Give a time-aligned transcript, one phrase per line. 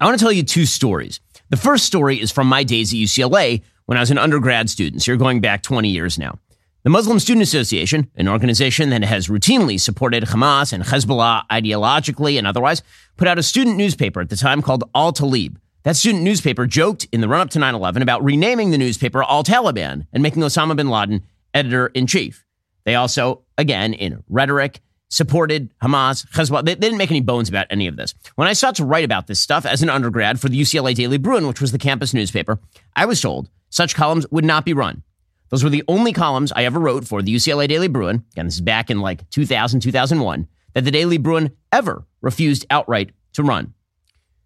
[0.00, 1.18] I want to tell you two stories.
[1.50, 5.02] The first story is from my days at UCLA when I was an undergrad student.
[5.02, 6.38] So you're going back 20 years now.
[6.84, 12.46] The Muslim Student Association, an organization that has routinely supported Hamas and Hezbollah ideologically and
[12.46, 12.82] otherwise,
[13.16, 15.58] put out a student newspaper at the time called Al Talib.
[15.82, 19.24] That student newspaper joked in the run up to 9 11 about renaming the newspaper
[19.24, 22.44] Al Taliban and making Osama bin Laden editor in chief.
[22.84, 26.64] They also, again, in rhetoric, supported Hamas, Hezbollah.
[26.64, 28.14] They, they, didn't make any bones about any of this.
[28.36, 31.18] When I sought to write about this stuff as an undergrad for the UCLA Daily
[31.18, 32.58] Bruin, which was the campus newspaper,
[32.94, 35.02] I was told such columns would not be run.
[35.50, 38.24] Those were the only columns I ever wrote for the UCLA Daily Bruin.
[38.32, 43.10] Again, this is back in like 2000, 2001, that the Daily Bruin ever refused outright
[43.32, 43.72] to run.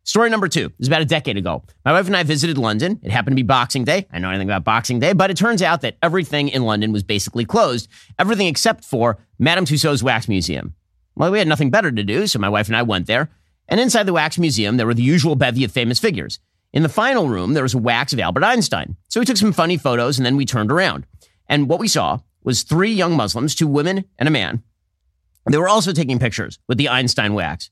[0.05, 1.63] Story number two is about a decade ago.
[1.85, 2.99] My wife and I visited London.
[3.05, 4.09] It happened to be Boxing Day.
[4.13, 7.05] I know anything about Boxing Day, but it turns out that everything in London was
[7.05, 7.89] basically closed,
[8.19, 10.75] everything except for Madame Tussauds Wax Museum.
[11.15, 13.31] Well, we had nothing better to do, so my wife and I went there.
[13.69, 16.41] And inside the Wax Museum, there were the usual bevy of famous figures.
[16.73, 18.97] In the final room, there was a wax of Albert Einstein.
[19.09, 21.07] So we took some funny photos and then we turned around.
[21.49, 24.65] And what we saw was three young Muslims, two women and a man.
[25.49, 27.71] They were also taking pictures with the Einstein wax.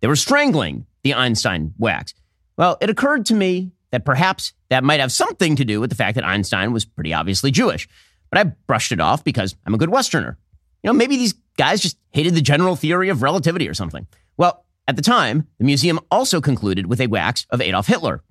[0.00, 2.14] They were strangling the Einstein wax.
[2.56, 5.96] Well, it occurred to me that perhaps that might have something to do with the
[5.96, 7.88] fact that Einstein was pretty obviously Jewish.
[8.30, 10.38] But I brushed it off because I'm a good Westerner.
[10.82, 14.06] You know, maybe these guys just hated the general theory of relativity or something.
[14.36, 18.22] Well, at the time, the museum also concluded with a wax of Adolf Hitler.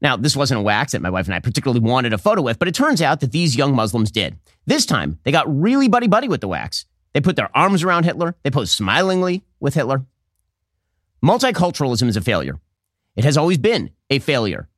[0.00, 2.58] Now, this wasn't a wax that my wife and I particularly wanted a photo with,
[2.58, 4.38] but it turns out that these young Muslims did.
[4.66, 6.86] This time, they got really buddy buddy with the wax.
[7.12, 10.04] They put their arms around Hitler, they posed smilingly with Hitler.
[11.24, 12.60] Multiculturalism is a failure.
[13.16, 14.68] It has always been a failure.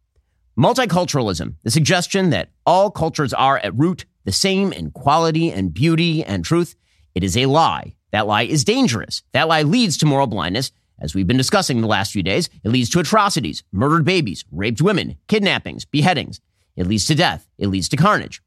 [0.59, 6.25] Multiculturalism, the suggestion that all cultures are at root the same in quality and beauty
[6.25, 6.77] and truth,
[7.15, 7.95] it is a lie.
[8.13, 9.23] That lie is dangerous.
[9.33, 10.73] That lie leads to moral blindness.
[10.99, 14.83] As we've been discussing the last few days, it leads to atrocities, murdered babies, raped
[14.83, 16.41] women, kidnappings, beheadings.
[16.77, 17.49] It leads to death.
[17.59, 18.43] It leads to carnage.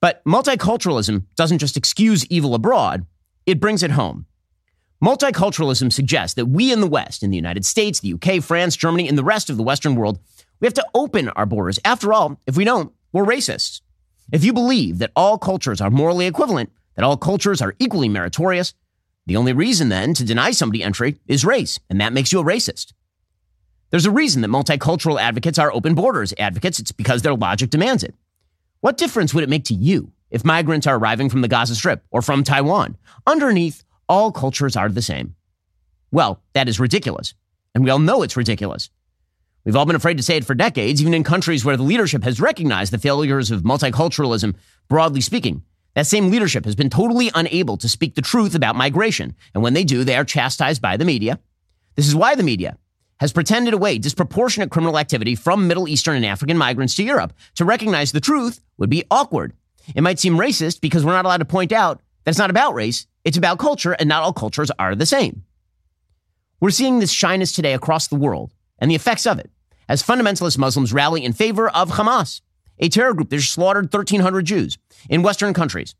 [0.00, 3.06] But multiculturalism doesn't just excuse evil abroad,
[3.46, 4.26] it brings it home.
[5.04, 9.08] Multiculturalism suggests that we in the West, in the United States, the UK, France, Germany,
[9.08, 10.18] and the rest of the Western world,
[10.58, 11.78] we have to open our borders.
[11.84, 13.82] After all, if we don't, we're racists.
[14.32, 18.72] If you believe that all cultures are morally equivalent, that all cultures are equally meritorious,
[19.26, 22.44] the only reason then to deny somebody entry is race, and that makes you a
[22.44, 22.92] racist.
[23.90, 26.78] There's a reason that multicultural advocates are open borders advocates.
[26.78, 28.14] It's because their logic demands it.
[28.80, 32.02] What difference would it make to you if migrants are arriving from the Gaza Strip
[32.10, 32.96] or from Taiwan?
[33.26, 35.34] Underneath, all cultures are the same.
[36.10, 37.34] Well, that is ridiculous.
[37.74, 38.90] And we all know it's ridiculous.
[39.64, 42.22] We've all been afraid to say it for decades, even in countries where the leadership
[42.22, 44.54] has recognized the failures of multiculturalism,
[44.88, 45.62] broadly speaking.
[45.94, 49.34] That same leadership has been totally unable to speak the truth about migration.
[49.54, 51.40] And when they do, they are chastised by the media.
[51.96, 52.78] This is why the media
[53.18, 57.32] has pretended away disproportionate criminal activity from Middle Eastern and African migrants to Europe.
[57.56, 59.54] To recognize the truth would be awkward.
[59.94, 62.74] It might seem racist because we're not allowed to point out that it's not about
[62.74, 65.42] race, it's about culture, and not all cultures are the same.
[66.60, 69.50] We're seeing this shyness today across the world and the effects of it
[69.88, 72.40] as fundamentalist Muslims rally in favor of Hamas
[72.78, 74.78] a terror group that slaughtered 1,300 Jews
[75.08, 75.94] in Western countries.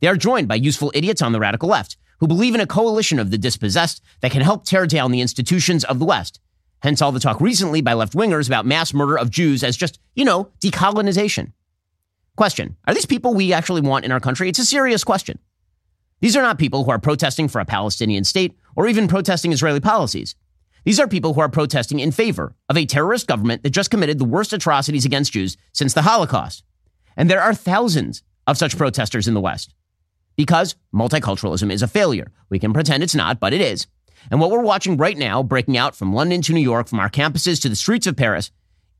[0.00, 3.18] They are joined by useful idiots on the radical left who believe in a coalition
[3.18, 6.38] of the dispossessed that can help tear down the institutions of the West.
[6.82, 9.98] Hence all the talk recently by left wingers about mass murder of Jews as just,
[10.14, 11.52] you know, decolonization.
[12.36, 14.48] Question Are these people we actually want in our country?
[14.48, 15.40] It's a serious question.
[16.20, 19.80] These are not people who are protesting for a Palestinian state or even protesting Israeli
[19.80, 20.34] policies.
[20.84, 24.18] These are people who are protesting in favor of a terrorist government that just committed
[24.18, 26.64] the worst atrocities against Jews since the Holocaust.
[27.16, 29.74] And there are thousands of such protesters in the West.
[30.36, 32.32] Because multiculturalism is a failure.
[32.48, 33.86] We can pretend it's not, but it is.
[34.30, 37.10] And what we're watching right now, breaking out from London to New York, from our
[37.10, 38.50] campuses to the streets of Paris,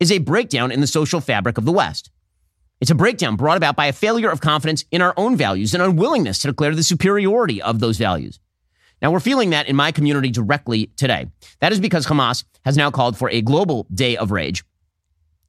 [0.00, 2.10] is a breakdown in the social fabric of the West.
[2.80, 5.82] It's a breakdown brought about by a failure of confidence in our own values and
[5.82, 8.38] unwillingness to declare the superiority of those values.
[9.02, 11.28] Now, we're feeling that in my community directly today.
[11.60, 14.64] That is because Hamas has now called for a global day of rage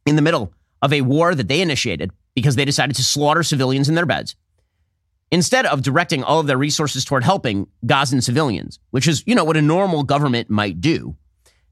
[0.05, 3.89] in the middle of a war that they initiated because they decided to slaughter civilians
[3.89, 4.35] in their beds.
[5.31, 9.43] Instead of directing all of their resources toward helping Gazan civilians, which is, you know,
[9.43, 11.15] what a normal government might do,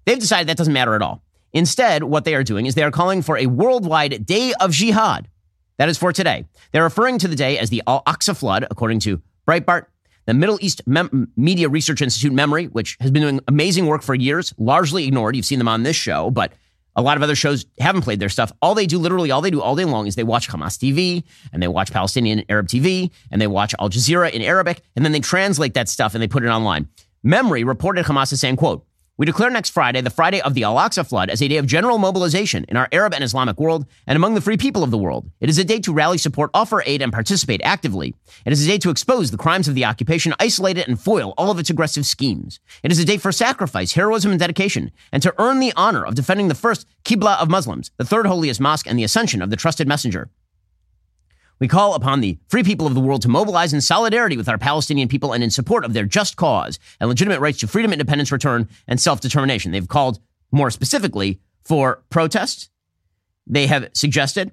[0.06, 1.24] they've decided that doesn't matter at all.
[1.54, 5.28] Instead, what they are doing is they are calling for a worldwide day of jihad.
[5.78, 6.46] That is for today.
[6.72, 9.86] They're referring to the day as the Al Aqsa flood, according to Breitbart,
[10.26, 14.16] the Middle East Mem- Media Research Institute MEMRI, which has been doing amazing work for
[14.16, 15.36] years, largely ignored.
[15.36, 16.52] You've seen them on this show, but
[16.96, 18.52] a lot of other shows haven't played their stuff.
[18.60, 21.24] All they do, literally, all they do all day long is they watch Hamas TV
[21.54, 25.12] and they watch Palestinian Arab TV and they watch Al Jazeera in Arabic and then
[25.12, 26.88] they translate that stuff and they put it online.
[27.24, 28.84] MEMRI reported Hamas as saying, quote,
[29.20, 31.66] We declare next Friday, the Friday of the Al Aqsa flood, as a day of
[31.66, 34.98] general mobilization in our Arab and Islamic world and among the free people of the
[34.98, 35.28] world.
[35.40, 38.14] It is a day to rally support, offer aid, and participate actively.
[38.46, 41.34] It is a day to expose the crimes of the occupation, isolate it, and foil
[41.36, 42.60] all of its aggressive schemes.
[42.84, 46.14] It is a day for sacrifice, heroism, and dedication, and to earn the honor of
[46.14, 49.56] defending the first Qibla of Muslims, the third holiest mosque, and the ascension of the
[49.56, 50.30] trusted messenger.
[51.60, 54.58] We call upon the free people of the world to mobilize in solidarity with our
[54.58, 58.32] Palestinian people and in support of their just cause and legitimate rights to freedom, independence,
[58.32, 59.72] return, and self determination.
[59.72, 60.20] They've called
[60.52, 62.70] more specifically for protests.
[63.48, 64.52] They have suggested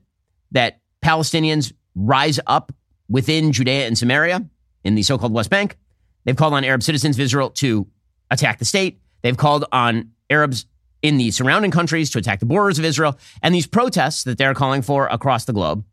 [0.52, 2.72] that Palestinians rise up
[3.08, 4.44] within Judea and Samaria
[4.82, 5.76] in the so called West Bank.
[6.24, 7.86] They've called on Arab citizens of Israel to
[8.30, 9.00] attack the state.
[9.22, 10.66] They've called on Arabs
[11.02, 13.18] in the surrounding countries to attack the borders of Israel.
[13.42, 15.84] And these protests that they're calling for across the globe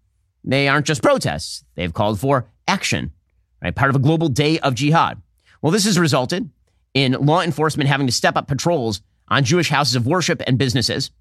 [0.43, 1.63] they aren't just protests.
[1.75, 3.11] They've called for action,
[3.61, 3.75] right?
[3.75, 5.21] Part of a global day of jihad.
[5.61, 6.49] Well, this has resulted
[6.93, 11.11] in law enforcement having to step up patrols on Jewish houses of worship and businesses.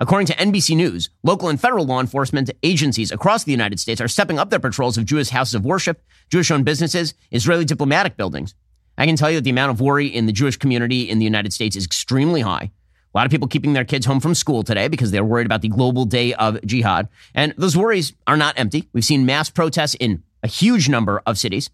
[0.00, 4.08] According to NBC News, local and federal law enforcement agencies across the United States are
[4.08, 8.54] stepping up their patrols of Jewish houses of worship, Jewish owned businesses, Israeli diplomatic buildings.
[8.98, 11.24] I can tell you that the amount of worry in the Jewish community in the
[11.24, 12.72] United States is extremely high.
[13.14, 15.62] A lot of people keeping their kids home from school today because they're worried about
[15.62, 17.08] the global day of jihad.
[17.32, 18.88] And those worries are not empty.
[18.92, 21.70] We've seen mass protests in a huge number of cities.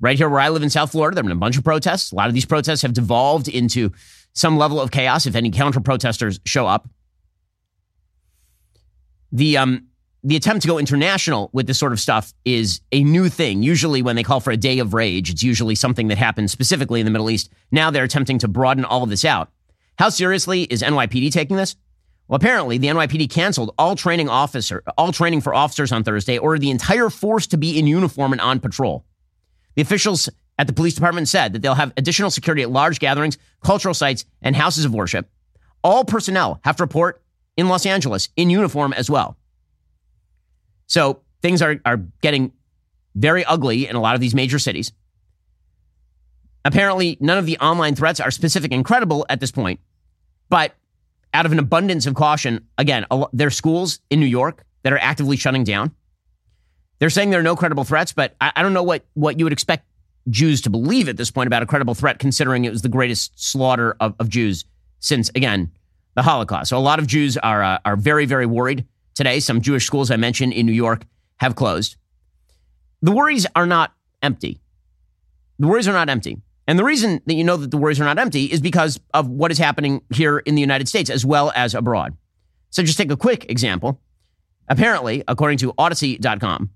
[0.00, 2.12] Right here where I live in South Florida, there have been a bunch of protests.
[2.12, 3.92] A lot of these protests have devolved into
[4.32, 6.88] some level of chaos if any counter protesters show up.
[9.32, 9.88] The um
[10.24, 13.62] the attempt to go international with this sort of stuff is a new thing.
[13.62, 17.00] Usually, when they call for a day of rage, it's usually something that happens specifically
[17.00, 17.50] in the Middle East.
[17.70, 19.50] Now they're attempting to broaden all of this out.
[19.98, 21.74] How seriously is NYPD taking this?
[22.28, 26.60] Well, apparently the NYPD canceled all training officer, all training for officers on Thursday, ordered
[26.60, 29.04] the entire force to be in uniform and on patrol.
[29.74, 33.38] The officials at the police department said that they'll have additional security at large gatherings,
[33.64, 35.28] cultural sites, and houses of worship.
[35.82, 37.20] All personnel have to report
[37.56, 39.36] in Los Angeles in uniform as well.
[40.86, 42.52] So things are, are getting
[43.16, 44.92] very ugly in a lot of these major cities.
[46.64, 49.80] Apparently, none of the online threats are specific and credible at this point.
[50.48, 50.74] But
[51.34, 54.98] out of an abundance of caution, again, there are schools in New York that are
[54.98, 55.94] actively shutting down.
[56.98, 59.44] They're saying there are no credible threats, but I, I don't know what, what you
[59.44, 59.84] would expect
[60.30, 63.38] Jews to believe at this point about a credible threat, considering it was the greatest
[63.40, 64.64] slaughter of, of Jews
[65.00, 65.70] since, again,
[66.16, 66.70] the Holocaust.
[66.70, 69.40] So a lot of Jews are, uh, are very, very worried today.
[69.40, 71.04] Some Jewish schools I mentioned in New York
[71.36, 71.96] have closed.
[73.00, 74.58] The worries are not empty.
[75.60, 76.38] The worries are not empty.
[76.68, 79.26] And the reason that you know that the worries are not empty is because of
[79.26, 82.14] what is happening here in the United States as well as abroad.
[82.68, 84.02] So just take a quick example.
[84.68, 86.70] Apparently, according to Audacy.com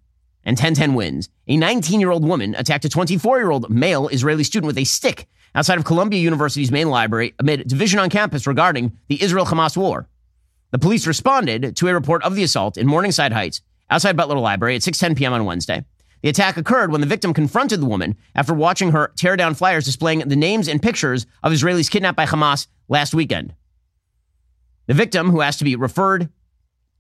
[0.45, 4.45] and 1010 Wins, a 19 year old woman attacked a 24 year old male Israeli
[4.45, 8.97] student with a stick outside of Columbia University's main library amid division on campus regarding
[9.09, 10.09] the Israel Hamas war.
[10.71, 13.61] The police responded to a report of the assault in Morningside Heights
[13.91, 15.35] outside Butler Library at 6:10 p.m.
[15.35, 15.85] on Wednesday.
[16.23, 19.85] The attack occurred when the victim confronted the woman after watching her tear down flyers
[19.85, 23.55] displaying the names and pictures of Israelis kidnapped by Hamas last weekend.
[24.87, 26.29] The victim, who asked to be referred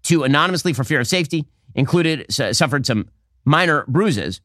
[0.04, 3.08] to anonymously for fear of safety, included suffered some
[3.44, 4.40] minor bruises.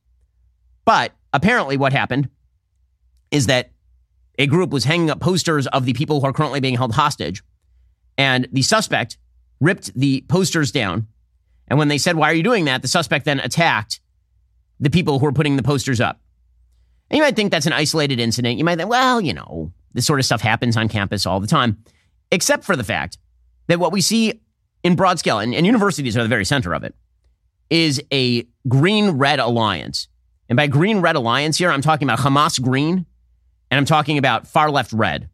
[0.85, 2.29] But apparently, what happened
[3.31, 3.71] is that
[4.37, 7.43] a group was hanging up posters of the people who are currently being held hostage,
[8.17, 9.17] and the suspect
[9.59, 11.07] ripped the posters down.
[11.67, 13.99] And when they said, "Why are you doing that?" the suspect then attacked
[14.79, 16.19] the people who are putting the posters up.
[17.09, 18.57] And you might think that's an isolated incident.
[18.57, 21.47] You might think, well, you know, this sort of stuff happens on campus all the
[21.47, 21.77] time,
[22.31, 23.17] except for the fact
[23.67, 24.41] that what we see
[24.83, 26.95] in broad scale, and, and universities are the very center of it,
[27.69, 30.07] is a green red alliance.
[30.49, 33.05] And by green red alliance here, I'm talking about Hamas green
[33.69, 35.29] and I'm talking about far left red.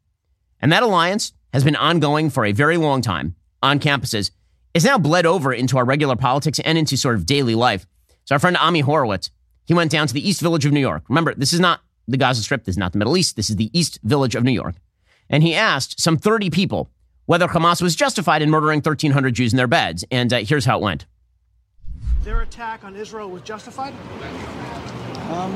[0.60, 4.32] And that alliance has been ongoing for a very long time on campuses.
[4.74, 7.86] It's now bled over into our regular politics and into sort of daily life.
[8.26, 9.30] So our friend Ami Horowitz,
[9.66, 11.04] he went down to the East Village of New York.
[11.10, 12.64] Remember, this is not the Gaza Strip.
[12.64, 13.36] This is not the Middle East.
[13.36, 14.76] This is the East Village of New York.
[15.30, 16.90] And he asked some 30 people
[17.26, 20.04] whether Hamas was justified in murdering 1,300 Jews in their beds.
[20.12, 21.06] And uh, here's how it went.
[22.24, 23.94] Their attack on Israel was justified?
[25.30, 25.54] Um,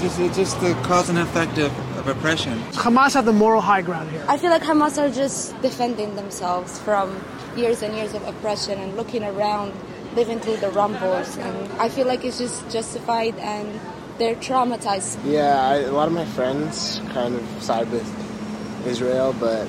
[0.00, 2.58] just, it's just the cause and effect of, of oppression.
[2.72, 4.24] Hamas have the moral high ground here.
[4.28, 7.20] I feel like Hamas are just defending themselves from
[7.56, 9.72] years and years of oppression and looking around
[10.16, 13.78] living through the rumbles, and I feel like it's just justified and
[14.18, 15.18] they're traumatized.
[15.24, 18.08] Yeah, I, a lot of my friends kind of side with
[18.86, 19.68] Israel, but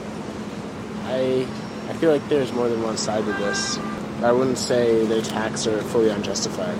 [1.03, 1.45] I
[1.89, 3.77] I feel like there's more than one side to this.
[4.23, 6.77] I wouldn't say the attacks are fully unjustified.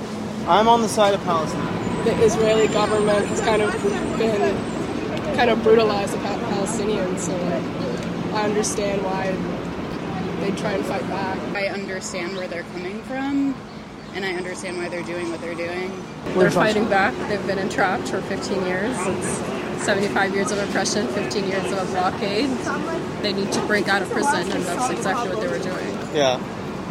[0.48, 2.06] I'm on the side of Palestine.
[2.06, 3.72] The Israeli government has kind of
[4.18, 7.20] been kind of brutalized the Palestinians.
[7.20, 9.36] So like, I understand why
[10.40, 11.38] they try and fight back.
[11.56, 13.56] I understand where they're coming from,
[14.14, 15.92] and I understand why they're doing what they're doing.
[16.36, 17.14] They're fighting back.
[17.30, 18.96] They've been entrapped for 15 years.
[19.00, 22.50] It's 75 years of oppression, 15 years of a blockade.
[23.22, 25.98] They need to break out of prison, and that's exactly what they were doing.
[26.14, 26.40] Yeah,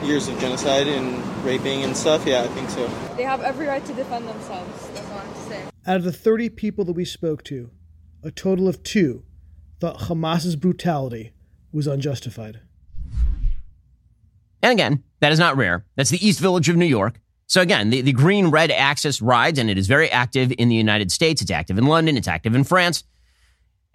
[0.05, 2.27] years of genocide and raping and stuff.
[2.27, 2.89] Yeah, I think so.
[3.17, 4.89] They have every right to defend themselves.
[4.89, 5.63] That's all I have to say.
[5.87, 7.71] Out of the 30 people that we spoke to,
[8.23, 9.25] a total of two
[9.79, 11.33] thought Hamas's brutality
[11.71, 12.61] was unjustified.
[14.67, 15.85] And again, that is not rare.
[15.95, 17.21] That's the East Village of New York.
[17.47, 20.75] So again, the, the green red axis rides, and it is very active in the
[20.75, 21.41] United States.
[21.41, 22.17] It's active in London.
[22.17, 23.05] It's active in France.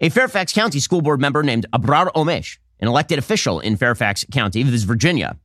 [0.00, 4.62] A Fairfax County school board member named Abrar Omeish, an elected official in Fairfax County,
[4.62, 5.36] this is Virginia,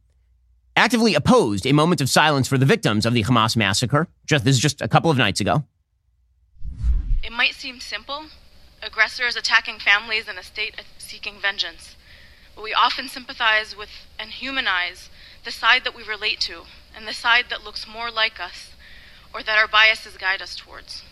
[0.78, 4.08] actively opposed a moment of silence for the victims of the Hamas massacre.
[4.26, 5.66] Just this is just a couple of nights ago.
[7.22, 8.28] It might seem simple,
[8.82, 11.98] aggressors attacking families in a state seeking vengeance,
[12.56, 15.10] but we often sympathize with and humanize
[15.48, 16.64] the side that we relate to
[16.94, 18.74] and the side that looks more like us
[19.34, 21.04] or that our biases guide us towards.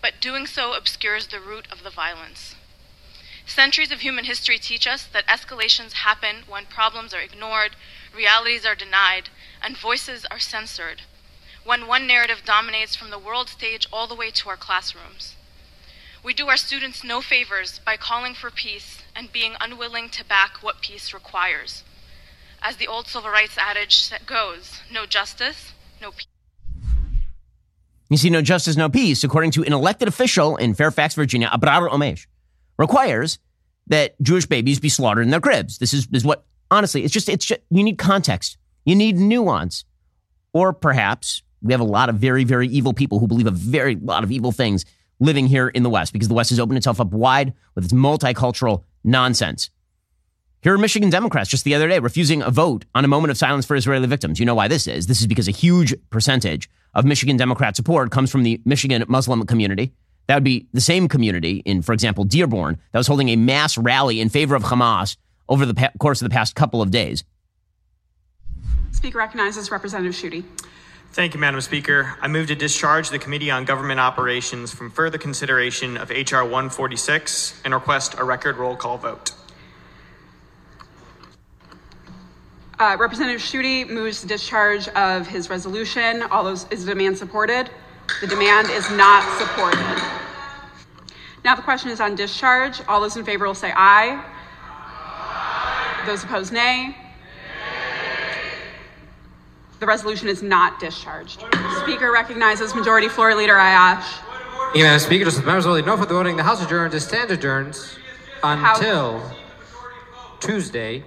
[0.00, 2.54] But doing so obscures the root of the violence.
[3.44, 7.72] Centuries of human history teach us that escalations happen when problems are ignored,
[8.16, 9.28] realities are denied,
[9.62, 11.02] and voices are censored,
[11.62, 15.36] when one narrative dominates from the world stage all the way to our classrooms.
[16.24, 20.62] We do our students no favors by calling for peace and being unwilling to back
[20.62, 21.84] what peace requires.
[22.62, 26.26] As the old civil rights adage goes, no justice, no peace.
[28.10, 31.88] You see, no justice, no peace, according to an elected official in Fairfax, Virginia, Abrar
[31.88, 32.26] Omeish,
[32.76, 33.38] requires
[33.86, 35.78] that Jewish babies be slaughtered in their cribs.
[35.78, 38.58] This is, is what, honestly, it's just, it's just, you need context.
[38.84, 39.84] You need nuance.
[40.52, 43.94] Or perhaps we have a lot of very, very evil people who believe a very
[43.94, 44.84] lot of evil things
[45.20, 47.92] living here in the West because the West has opened itself up wide with its
[47.92, 49.70] multicultural nonsense.
[50.62, 53.38] Here are Michigan Democrats just the other day refusing a vote on a moment of
[53.38, 54.38] silence for Israeli victims.
[54.38, 55.06] You know why this is?
[55.06, 59.46] This is because a huge percentage of Michigan Democrat support comes from the Michigan Muslim
[59.46, 59.94] community.
[60.26, 63.78] That would be the same community in, for example, Dearborn that was holding a mass
[63.78, 65.16] rally in favor of Hamas
[65.48, 67.24] over the pa- course of the past couple of days.
[68.92, 70.44] Speaker recognizes Representative Schuette.
[71.12, 72.16] Thank you, Madam Speaker.
[72.20, 76.42] I move to discharge the Committee on Government Operations from further consideration of H.R.
[76.42, 79.32] 146 and request a record roll call vote.
[82.80, 86.22] Uh, Representative Schuette moves the discharge of his resolution.
[86.22, 87.68] All those is the demand supported?
[88.22, 89.84] The demand is not supported.
[91.44, 92.80] Now the question is on discharge.
[92.88, 94.18] All those in favor will say aye.
[94.72, 96.02] aye.
[96.06, 96.96] Those opposed, nay.
[99.78, 101.44] The resolution is not discharged.
[101.82, 104.06] Speaker recognizes Majority Floor Leader Aiyash.
[104.74, 107.30] Madam Speaker, just as members already know for the voting, the House adjourns to stand
[107.30, 107.98] adjourns
[108.42, 109.22] until
[110.40, 111.04] Tuesday,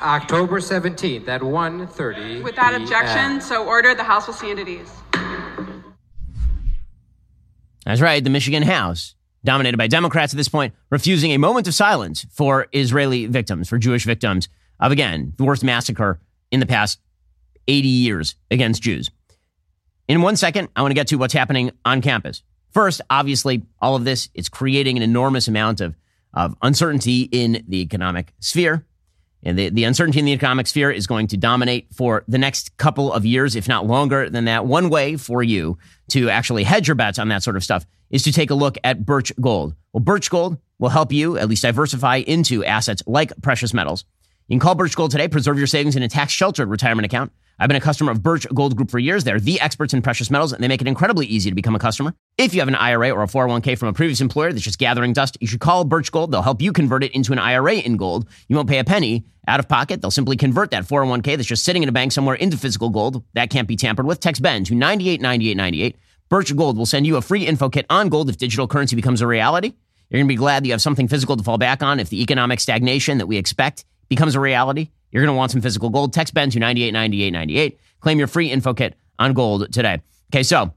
[0.00, 4.90] October 17th at 1.30 Without objection, so ordered, the House will stand at ease.
[7.84, 9.14] That's right, the Michigan House,
[9.44, 13.78] dominated by Democrats at this point, refusing a moment of silence for Israeli victims, for
[13.78, 17.00] Jewish victims of, again, the worst massacre in the past
[17.68, 19.10] 80 years against Jews.
[20.08, 22.42] In one second, I want to get to what's happening on campus.
[22.72, 25.96] First, obviously, all of this is creating an enormous amount of,
[26.34, 28.84] of uncertainty in the economic sphere.
[29.42, 32.76] And the, the uncertainty in the economic sphere is going to dominate for the next
[32.76, 34.66] couple of years, if not longer than that.
[34.66, 35.78] One way for you
[36.10, 38.76] to actually hedge your bets on that sort of stuff is to take a look
[38.84, 39.74] at Birch Gold.
[39.92, 44.04] Well, Birch Gold will help you at least diversify into assets like precious metals.
[44.48, 47.32] You can call Birch Gold today, preserve your savings in a tax sheltered retirement account.
[47.60, 49.22] I've been a customer of Birch Gold Group for years.
[49.22, 51.78] They're the experts in precious metals, and they make it incredibly easy to become a
[51.78, 52.14] customer.
[52.38, 55.12] If you have an IRA or a 401k from a previous employer that's just gathering
[55.12, 56.32] dust, you should call Birch Gold.
[56.32, 58.26] They'll help you convert it into an IRA in gold.
[58.48, 60.00] You won't pay a penny out of pocket.
[60.00, 63.22] They'll simply convert that 401k that's just sitting in a bank somewhere into physical gold.
[63.34, 64.20] That can't be tampered with.
[64.20, 65.96] Text Ben to 989898.
[66.30, 69.20] Birch Gold will send you a free info kit on gold if digital currency becomes
[69.20, 69.74] a reality.
[70.08, 72.08] You're going to be glad that you have something physical to fall back on if
[72.08, 74.88] the economic stagnation that we expect becomes a reality.
[75.10, 76.12] You're going to want some physical gold.
[76.12, 77.80] Text Ben to 989898.
[78.00, 80.00] Claim your free info kit on gold today.
[80.32, 80.72] Okay, so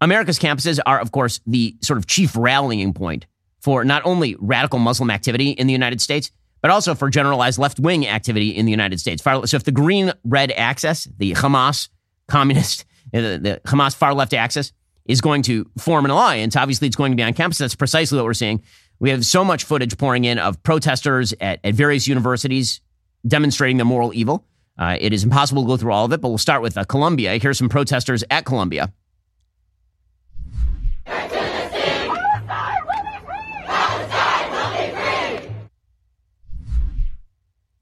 [0.00, 3.26] America's campuses are, of course, the sort of chief rallying point
[3.60, 7.80] for not only radical Muslim activity in the United States, but also for generalized left
[7.80, 9.22] wing activity in the United States.
[9.22, 11.88] So if the green red axis, the Hamas
[12.28, 14.72] communist, the, Hamas far left axis,
[15.06, 17.58] is going to form an alliance, obviously it's going to be on campus.
[17.58, 18.62] That's precisely what we're seeing.
[18.98, 22.80] We have so much footage pouring in of protesters at, at various universities
[23.26, 24.44] demonstrating their moral evil.
[24.78, 26.84] Uh, it is impossible to go through all of it, but we'll start with uh,
[26.84, 27.38] Columbia.
[27.38, 28.92] Here's some protesters at Columbia.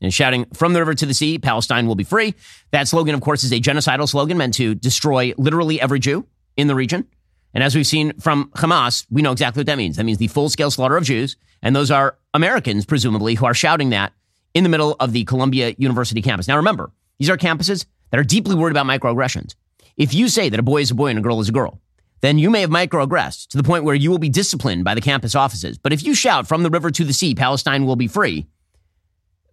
[0.03, 2.35] and shouting, From the river to the sea, Palestine will be free.
[2.73, 6.67] That slogan, of course, is a genocidal slogan meant to destroy literally every Jew in
[6.67, 7.07] the region.
[7.55, 9.97] And as we've seen from Hamas, we know exactly what that means.
[9.97, 11.37] That means the full scale slaughter of Jews.
[11.63, 14.13] And those are Americans, presumably, who are shouting that
[14.55, 16.49] in the middle of the Columbia University campus.
[16.49, 19.55] Now, remember, these are campuses that are deeply worried about microaggressions.
[19.97, 21.81] If you say that a boy is a boy and a girl is a girl,
[22.21, 25.01] then you may have microaggressed to the point where you will be disciplined by the
[25.01, 25.77] campus offices.
[25.77, 28.47] But if you shout from the river to the sea, Palestine will be free,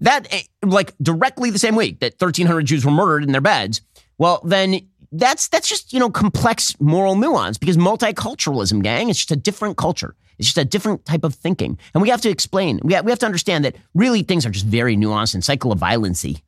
[0.01, 3.81] that, eh, like directly the same week that 1,300 Jews were murdered in their beds,
[4.17, 9.31] well, then that's that's just you know complex moral nuance because multiculturalism, gang, it's just
[9.31, 10.15] a different culture.
[10.37, 12.79] It's just a different type of thinking, and we have to explain.
[12.83, 15.71] We have, we have to understand that really things are just very nuanced and cycle
[15.71, 16.43] of violency,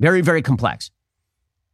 [0.00, 0.90] very very complex.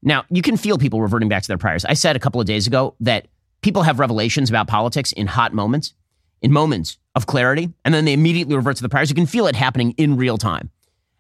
[0.02, 1.84] Now you can feel people reverting back to their priors.
[1.84, 3.28] I said a couple of days ago that
[3.62, 5.94] people have revelations about politics in hot moments,
[6.42, 9.08] in moments of clarity, and then they immediately revert to the priors.
[9.08, 10.70] You can feel it happening in real time,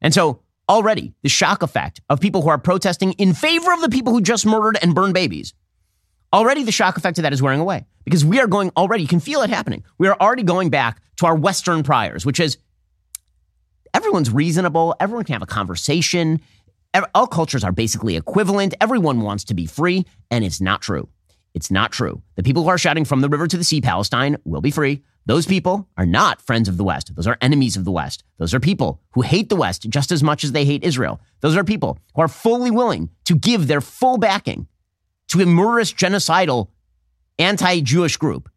[0.00, 0.40] and so
[0.72, 4.22] already the shock effect of people who are protesting in favor of the people who
[4.22, 5.52] just murdered and burned babies.
[6.32, 9.08] Already the shock effect of that is wearing away because we are going already, you
[9.08, 9.84] can feel it happening.
[9.98, 12.56] We are already going back to our Western priors, which is
[13.92, 16.40] everyone's reasonable, everyone can have a conversation.
[17.14, 18.72] All cultures are basically equivalent.
[18.80, 21.08] Everyone wants to be free, and it's not true.
[21.54, 22.22] It's not true.
[22.36, 25.02] The people who are shouting from the river to the sea, Palestine, will be free.
[25.26, 27.14] Those people are not friends of the West.
[27.14, 28.24] Those are enemies of the West.
[28.38, 31.20] Those are people who hate the West just as much as they hate Israel.
[31.40, 34.66] Those are people who are fully willing to give their full backing
[35.28, 36.68] to a murderous, genocidal,
[37.38, 38.48] anti Jewish group.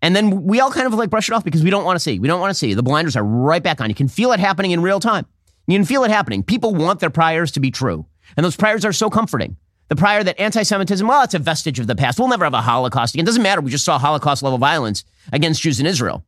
[0.00, 2.00] And then we all kind of like brush it off because we don't want to
[2.00, 2.18] see.
[2.18, 2.74] We don't want to see.
[2.74, 3.88] The blinders are right back on.
[3.88, 5.26] You can feel it happening in real time.
[5.66, 6.42] You can feel it happening.
[6.42, 8.06] People want their priors to be true.
[8.36, 9.56] And those priors are so comforting
[9.88, 12.18] the prior that anti Semitism, well, it's a vestige of the past.
[12.18, 13.24] We'll never have a Holocaust again.
[13.24, 13.60] It doesn't matter.
[13.60, 16.24] We just saw Holocaust level violence against Jews in Israel.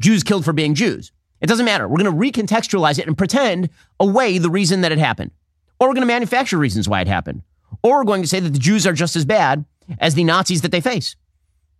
[0.00, 1.12] Jews killed for being Jews.
[1.40, 1.86] It doesn't matter.
[1.86, 3.68] We're going to recontextualize it and pretend
[4.00, 5.30] away the reason that it happened.
[5.78, 7.42] Or we're going to manufacture reasons why it happened.
[7.82, 9.64] Or we're going to say that the Jews are just as bad
[9.98, 11.16] as the Nazis that they face.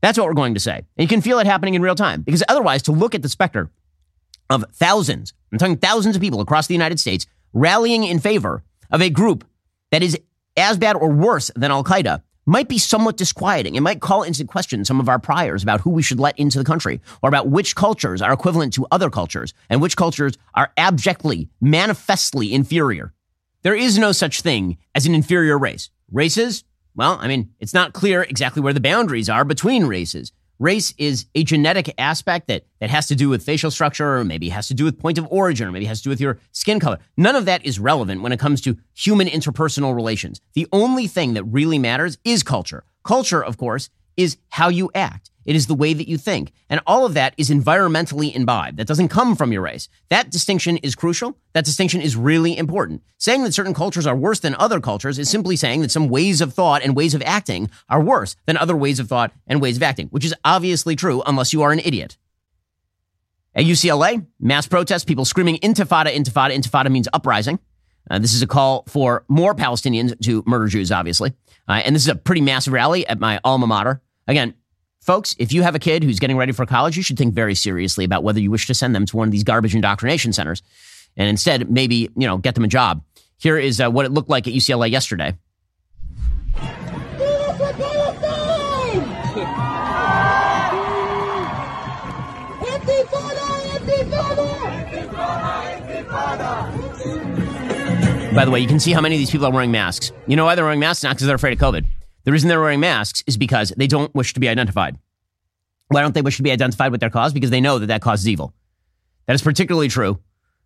[0.03, 0.77] That's what we're going to say.
[0.77, 2.23] And you can feel it happening in real time.
[2.23, 3.71] Because otherwise, to look at the specter
[4.51, 9.01] of thousands, I'm talking thousands of people across the United States rallying in favor of
[9.01, 9.45] a group
[9.91, 10.19] that is
[10.57, 13.75] as bad or worse than Al Qaeda might be somewhat disquieting.
[13.75, 16.59] It might call into question some of our priors about who we should let into
[16.59, 20.73] the country or about which cultures are equivalent to other cultures and which cultures are
[20.77, 23.13] abjectly, manifestly inferior.
[23.63, 25.91] There is no such thing as an inferior race.
[26.13, 26.63] Races,
[26.95, 30.33] well, I mean, it's not clear exactly where the boundaries are between races.
[30.59, 34.49] Race is a genetic aspect that, that has to do with facial structure, or maybe
[34.49, 36.81] has to do with point of origin, or maybe has to do with your skin
[36.81, 36.99] color.
[37.17, 40.41] None of that is relevant when it comes to human interpersonal relations.
[40.55, 42.85] The only thing that really matters is culture.
[43.05, 45.31] Culture, of course, is how you act.
[45.47, 46.53] It is the way that you think.
[46.69, 48.79] And all of that is environmentally imbibed.
[48.79, 49.89] That doesn't come from your race.
[50.11, 51.39] That distinction is crucial.
[51.53, 53.03] That distinction is really important.
[53.19, 56.41] Saying that certain cultures are worse than other cultures is simply saying that some ways
[56.41, 59.77] of thought and ways of acting are worse than other ways of thought and ways
[59.77, 62.19] of acting, which is obviously true unless you are an idiot.
[63.55, 66.55] At UCLA, mass protests, people screaming intifada, intifada.
[66.55, 67.59] Intifada means uprising.
[68.11, 71.33] Uh, this is a call for more Palestinians to murder Jews, obviously.
[71.67, 74.03] Uh, and this is a pretty massive rally at my alma mater.
[74.27, 74.55] Again,
[75.07, 77.55] Folks, if you have a kid who's getting ready for college, you should think very
[77.55, 80.65] seriously about whether you wish to send them to one of these garbage indoctrination centers
[81.17, 83.05] and instead maybe, you know, get them a job.
[83.39, 85.37] Here is uh, what it looked like at UCLA yesterday.
[98.35, 100.11] By the way, you can see how many of these people are wearing masks.
[100.27, 101.05] You know why they're wearing masks?
[101.05, 101.87] Not because they're afraid of COVID.
[102.27, 104.99] The reason they're wearing masks is because they don't wish to be identified.
[105.89, 107.33] Why don't they wish to be identified with their cause?
[107.33, 108.53] Because they know that that cause is evil.
[109.27, 110.19] That is particularly true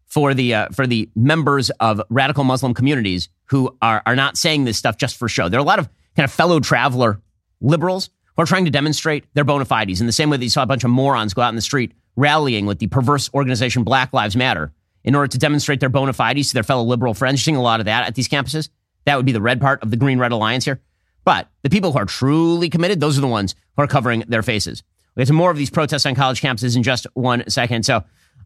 [0.06, 4.64] for the uh, for the members of radical Muslim communities who are are not saying
[4.64, 5.50] this stuff just for show.
[5.50, 7.20] There are a lot of kind of fellow traveler
[7.60, 10.50] liberals who are trying to demonstrate their bona fides in the same way that you
[10.50, 13.84] saw a bunch of morons go out in the street rallying with the perverse organization
[13.84, 14.72] Black Lives Matter
[15.04, 17.40] in order to demonstrate their bona fides to their fellow liberal friends.
[17.40, 18.70] You're seeing a lot of that at these campuses.
[19.04, 20.80] That would be the red part of the Green Red Alliance here.
[21.24, 24.42] But the people who are truly committed, those are the ones who are covering their
[24.42, 24.82] faces.
[25.14, 27.84] We'll get to more of these protests on college campuses in just one second.
[27.84, 28.04] So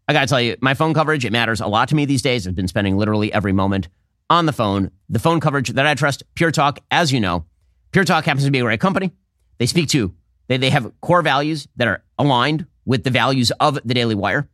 [0.09, 2.23] I got to tell you, my phone coverage, it matters a lot to me these
[2.23, 2.47] days.
[2.47, 3.89] I've been spending literally every moment
[4.29, 4.91] on the phone.
[5.09, 7.45] The phone coverage that I trust, Pure Talk, as you know,
[7.93, 9.13] Pure Talk happens to be a great company.
[9.59, 10.15] They speak to,
[10.49, 14.49] they, they have core values that are aligned with the values of the Daily Wire.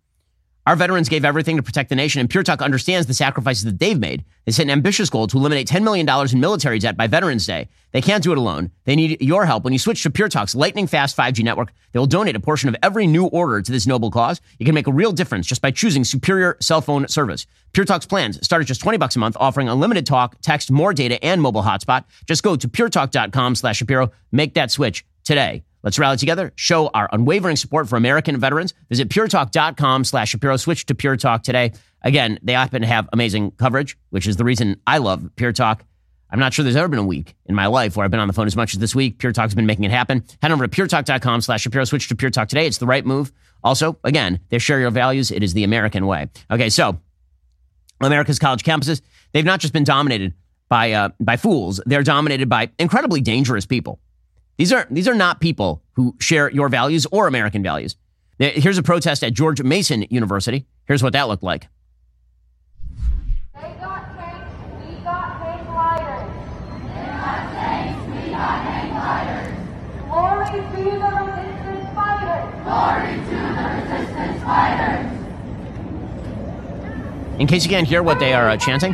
[0.66, 3.78] Our veterans gave everything to protect the nation, and Pure Talk understands the sacrifices that
[3.78, 4.24] they've made.
[4.44, 7.68] They set an ambitious goal to eliminate $10 million in military debt by Veterans Day.
[7.92, 8.70] They can't do it alone.
[8.84, 9.64] They need your help.
[9.64, 12.68] When you switch to Pure Talk's lightning fast 5G network, they will donate a portion
[12.68, 14.40] of every new order to this noble cause.
[14.58, 17.46] You can make a real difference just by choosing superior cell phone service.
[17.72, 20.92] Pure Talk's plans start at just 20 bucks a month, offering unlimited talk, text, more
[20.92, 22.04] data, and mobile hotspot.
[22.26, 24.12] Just go to puretalk.com slash Shapiro.
[24.30, 25.64] Make that switch today.
[25.82, 28.74] Let's rally together, show our unwavering support for American veterans.
[28.88, 30.56] Visit puretalk.com slash Shapiro.
[30.56, 31.72] Switch to Pure Talk today.
[32.02, 35.84] Again, they happen to have amazing coverage, which is the reason I love Pure Talk.
[36.32, 38.28] I'm not sure there's ever been a week in my life where I've been on
[38.28, 39.18] the phone as much as this week.
[39.18, 40.24] Pure Talk's been making it happen.
[40.40, 41.84] Head over to puretalk.com slash Shapiro.
[41.84, 42.66] Switch to Pure Talk today.
[42.66, 43.32] It's the right move.
[43.64, 45.30] Also, again, they share your values.
[45.30, 46.28] It is the American way.
[46.50, 47.00] Okay, so
[48.00, 50.34] America's college campuses, they've not just been dominated
[50.68, 53.98] by, uh, by fools, they're dominated by incredibly dangerous people.
[54.60, 57.96] These are, these are not people who share your values or American values.
[58.38, 60.66] Here's a protest at George Mason University.
[60.84, 61.68] Here's what that looked like.
[77.38, 78.92] In case you can't hear what they are uh, chanting,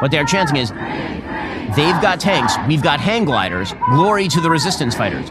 [0.00, 0.72] what they are chanting is
[1.76, 2.54] They've got tanks.
[2.68, 3.72] We've got hang gliders.
[3.90, 5.28] Glory to the resistance fighters.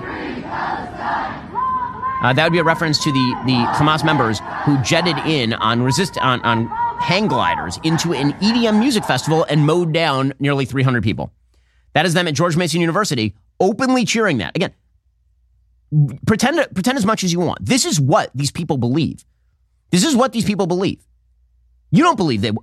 [2.23, 5.82] Uh, that would be a reference to the, the Hamas members who jetted in on
[5.82, 6.67] resist on, on
[6.99, 11.34] hang gliders into an EDM music festival and mowed down nearly 300 people.
[11.93, 14.56] That is them at George Mason University openly cheering that.
[14.56, 14.73] Again,
[16.25, 17.63] pretend pretend as much as you want.
[17.65, 19.23] This is what these people believe.
[19.91, 21.06] This is what these people believe.
[21.91, 22.56] You don't believe that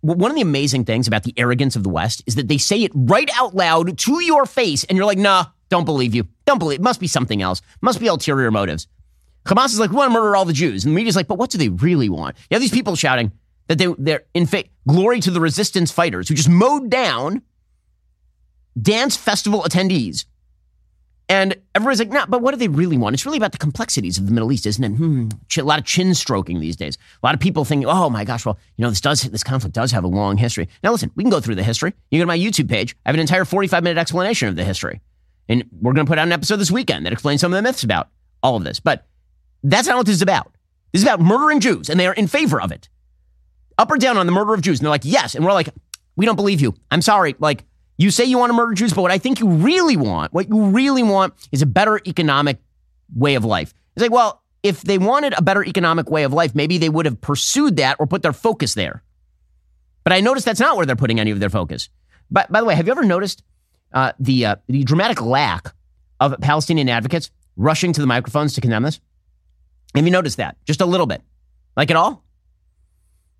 [0.00, 2.82] one of the amazing things about the arrogance of the West is that they say
[2.84, 6.26] it right out loud to your face, and you're like, nah, don't believe you.
[6.46, 6.78] Don't believe.
[6.78, 7.60] It must be something else.
[7.80, 8.86] Must be ulterior motives.
[9.44, 10.84] Hamas is like, we want to murder all the Jews.
[10.84, 12.36] And the media's like, but what do they really want?
[12.50, 13.32] You have these people shouting
[13.66, 17.42] that they, they're in fact, glory to the resistance fighters who just mowed down
[18.80, 20.24] dance festival attendees
[21.28, 23.14] and everybody's like, nah, but what do they really want?
[23.14, 24.96] It's really about the complexities of the Middle East, isn't it?
[24.96, 26.96] Hmm, a lot of chin stroking these days.
[27.22, 29.74] A lot of people think, oh my gosh, well, you know, this does this conflict
[29.74, 30.68] does have a long history.
[30.82, 31.92] Now listen, we can go through the history.
[32.10, 32.96] You go to my YouTube page.
[33.04, 35.00] I have an entire 45 minute explanation of the history.
[35.48, 37.62] And we're going to put out an episode this weekend that explains some of the
[37.62, 38.08] myths about
[38.42, 38.80] all of this.
[38.80, 39.06] But
[39.62, 40.52] that's not what this is about.
[40.92, 42.88] This is about murdering Jews, and they are in favor of it.
[43.76, 44.78] Up or down on the murder of Jews.
[44.78, 45.34] And they're like, yes.
[45.34, 45.68] And we're like,
[46.16, 46.74] we don't believe you.
[46.90, 47.36] I'm sorry.
[47.38, 47.64] Like,
[47.98, 50.48] you say you want to murder Jews, but what I think you really want, what
[50.48, 52.58] you really want is a better economic
[53.14, 53.74] way of life.
[53.94, 57.06] It's like, well, if they wanted a better economic way of life, maybe they would
[57.06, 59.02] have pursued that or put their focus there.
[60.04, 61.88] But I noticed that's not where they're putting any of their focus.
[62.30, 63.42] But by the way, have you ever noticed
[63.92, 65.74] uh, the uh, the dramatic lack
[66.20, 69.00] of Palestinian advocates rushing to the microphones to condemn this?
[69.94, 71.22] Have you noticed that just a little bit,
[71.76, 72.22] like at all?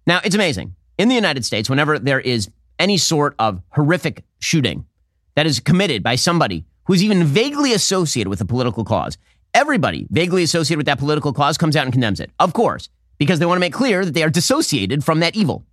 [0.07, 1.71] Now it's amazing in the United States.
[1.71, 4.87] Whenever there is any sort of horrific shooting
[5.35, 9.19] that is committed by somebody who's even vaguely associated with a political cause.
[9.55, 12.31] Everybody vaguely associated with that political cause comes out and condemns it.
[12.39, 12.89] Of course,
[13.19, 15.65] because they want to make clear that they are dissociated from that evil.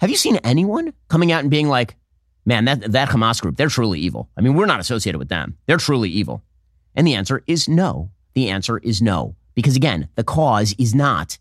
[0.00, 1.96] Have you seen anyone coming out and being like,
[2.44, 4.28] man, that, that Hamas group, they're truly evil?
[4.36, 5.58] I mean, we're not associated with them.
[5.66, 6.42] They're truly evil.
[6.94, 8.10] And the answer is no.
[8.34, 9.36] The answer is no.
[9.54, 11.38] Because again, the cause is not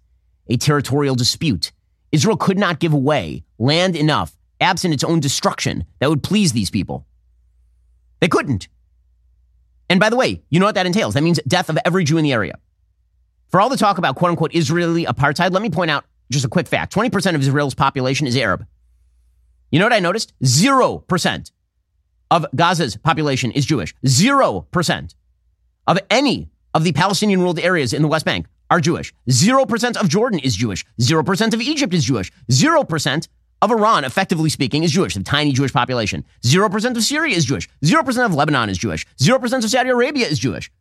[0.48, 1.72] a territorial dispute.
[2.12, 6.70] Israel could not give away land enough absent its own destruction that would please these
[6.70, 7.06] people.
[8.20, 8.68] They couldn't.
[9.90, 11.16] And by the way, you know what that entails?
[11.16, 12.58] That means death of every Jew in the area.
[13.50, 16.48] For all the talk about quote unquote Israeli apartheid, let me point out just a
[16.48, 18.66] quick fact 20% of Israel's population is Arab.
[19.72, 20.34] You know what I noticed?
[20.44, 21.52] 0%
[22.30, 23.94] of Gaza's population is Jewish.
[24.06, 25.16] 0%
[25.88, 29.14] of any of the Palestinian ruled areas in the West Bank are Jewish.
[29.30, 30.86] 0% of Jordan is Jewish.
[31.02, 32.32] 0% of Egypt is Jewish.
[32.50, 33.28] 0%
[33.62, 36.26] of Iran, effectively speaking, is Jewish, the tiny Jewish population.
[36.44, 37.70] 0% of Syria is Jewish.
[37.84, 39.06] 0% of Lebanon is Jewish.
[39.18, 40.72] 0% of Saudi Arabia is Jewish.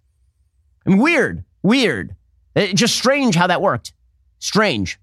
[0.87, 2.17] I mean, weird, weird.
[2.55, 3.93] It, just strange how that worked.
[4.39, 4.99] Strange.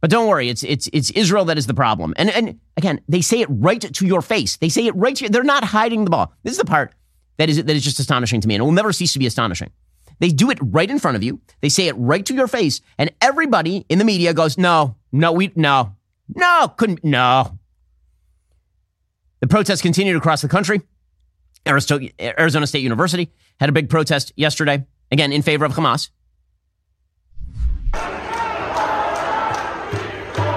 [0.00, 2.12] But don't worry, it's, it's, it's Israel that is the problem.
[2.16, 4.56] And, and again, they say it right to your face.
[4.56, 5.30] They say it right to you.
[5.30, 6.32] They're not hiding the ball.
[6.42, 6.92] This is the part
[7.36, 9.26] that is, that is just astonishing to me, and it will never cease to be
[9.26, 9.70] astonishing.
[10.18, 11.40] They do it right in front of you.
[11.60, 15.32] They say it right to your face, and everybody in the media goes, no, no,
[15.32, 15.94] we, no,
[16.36, 17.04] no, couldn't.
[17.04, 17.58] No.
[19.40, 20.82] The protests continued across the country.
[21.66, 26.10] Arizona State University had a big protest yesterday, again, in favor of Hamas.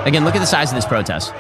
[0.06, 1.34] Again, look at the size of this protest.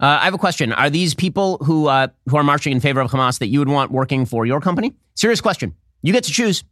[0.00, 0.72] Uh, I have a question.
[0.72, 3.68] Are these people who uh, who are marching in favor of Hamas that you would
[3.68, 4.94] want working for your company?
[5.14, 5.74] Serious question.
[6.02, 6.62] You get to choose.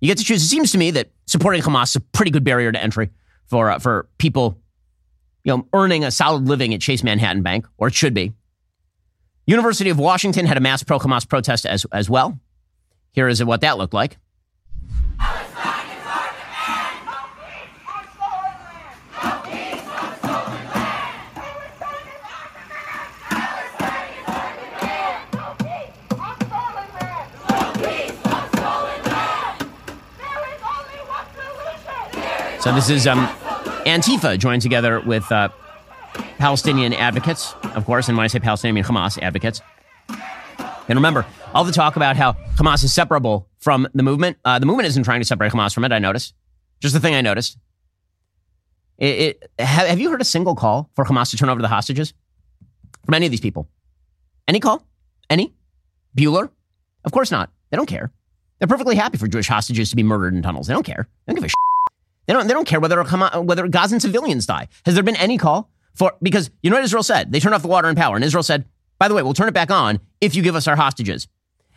[0.00, 0.42] You get to choose.
[0.42, 3.10] It seems to me that supporting Hamas is a pretty good barrier to entry
[3.46, 4.58] for uh, for people,
[5.44, 8.32] you know, earning a solid living at Chase Manhattan Bank, or it should be.
[9.46, 12.38] University of Washington had a mass pro Hamas protest as as well.
[13.12, 14.16] Here is what that looked like.
[32.60, 33.26] So this is um,
[33.86, 35.48] Antifa joined together with uh,
[36.36, 38.08] Palestinian advocates, of course.
[38.08, 39.62] And when I say Palestinian, Hamas advocates.
[40.08, 44.36] And remember, all the talk about how Hamas is separable from the movement.
[44.44, 45.92] Uh, the movement isn't trying to separate Hamas from it.
[45.92, 46.34] I noticed.
[46.80, 47.56] Just the thing I noticed.
[48.98, 51.68] It, it, have, have you heard a single call for Hamas to turn over the
[51.68, 52.12] hostages
[53.06, 53.70] from any of these people?
[54.46, 54.84] Any call?
[55.30, 55.54] Any?
[56.14, 56.50] Bueller?
[57.06, 57.50] Of course not.
[57.70, 58.12] They don't care.
[58.58, 60.66] They're perfectly happy for Jewish hostages to be murdered in tunnels.
[60.66, 61.08] They don't care.
[61.24, 61.54] They don't give a shit.
[62.30, 63.02] They don't, they don't care whether,
[63.42, 64.68] whether Gazan civilians die.
[64.84, 67.32] Has there been any call for, because you know what Israel said?
[67.32, 68.14] They turned off the water and power.
[68.14, 68.66] And Israel said,
[69.00, 71.26] by the way, we'll turn it back on if you give us our hostages.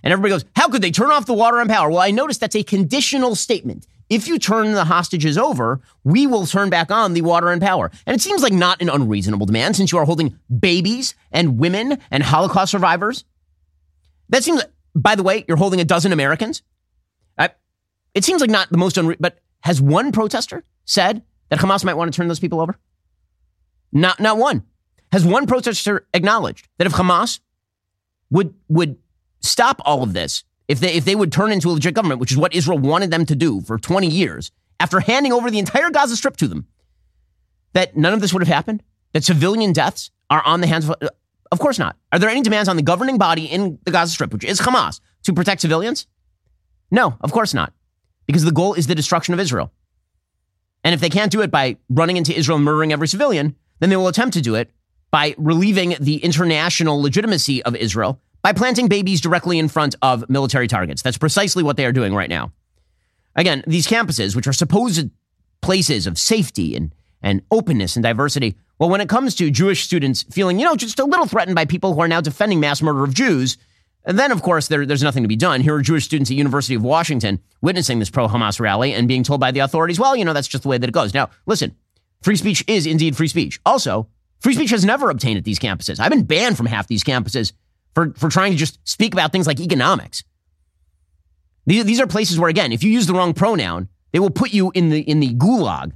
[0.04, 1.90] And everybody goes, how could they turn off the water and power?
[1.90, 3.88] Well, I noticed that's a conditional statement.
[4.12, 7.90] If you turn the hostages over, we will turn back on the water and power.
[8.06, 11.98] And it seems like not an unreasonable demand since you are holding babies and women
[12.12, 13.26] and Holocaust survivors.
[14.30, 14.62] That seems,
[14.94, 16.62] by the way, you're holding a dozen Americans.
[17.40, 17.50] I,
[18.14, 21.96] it seems like not the most unre- but has one protester said that Hamas might
[21.96, 22.78] want to turn those people over?
[23.92, 24.64] Not, not one.
[25.12, 27.40] Has one protester acknowledged that if Hamas
[28.30, 28.98] would, would
[29.42, 32.32] stop all of this, if they, if they would turn into a legit government, which
[32.32, 35.92] is what Israel wanted them to do for 20 years, after handing over the entire
[35.92, 36.68] Gaza Strip to them,
[37.74, 38.84] that none of this would have happened?
[39.14, 40.96] That civilian deaths are on the hands of.
[41.52, 41.96] Of course not.
[42.12, 45.00] Are there any demands on the governing body in the Gaza Strip, which is Hamas,
[45.24, 46.08] to protect civilians?
[46.90, 47.74] No, of course not
[48.26, 49.72] because the goal is the destruction of Israel.
[50.84, 53.90] And if they can't do it by running into Israel and murdering every civilian, then
[53.90, 54.72] they will attempt to do it
[55.12, 60.68] by relieving the international legitimacy of Israel by planting babies directly in front of military
[60.68, 61.02] targets.
[61.02, 62.52] That's precisely what they are doing right now.
[63.36, 65.10] Again, these campuses, which are supposed
[65.62, 70.24] places of safety and, and openness and diversity, well, when it comes to Jewish students
[70.24, 73.04] feeling, you know, just a little threatened by people who are now defending mass murder
[73.04, 73.58] of Jews,
[74.06, 75.62] and then, of course, there, there's nothing to be done.
[75.62, 79.40] Here are Jewish students at University of Washington witnessing this pro-Hamas rally and being told
[79.40, 81.14] by the authorities, well, you know, that's just the way that it goes.
[81.14, 81.76] Now, listen,
[82.22, 83.60] free speech is indeed free speech.
[83.66, 84.10] Also,
[84.42, 86.00] free speech has never obtained at these campuses.
[86.00, 87.54] I've been banned from half these campuses
[87.94, 90.24] for, for trying to just speak about things like economics.
[91.66, 94.54] These, these are places where, again, if you use the wrong pronoun, they will put
[94.54, 95.94] you in the, in the gulag.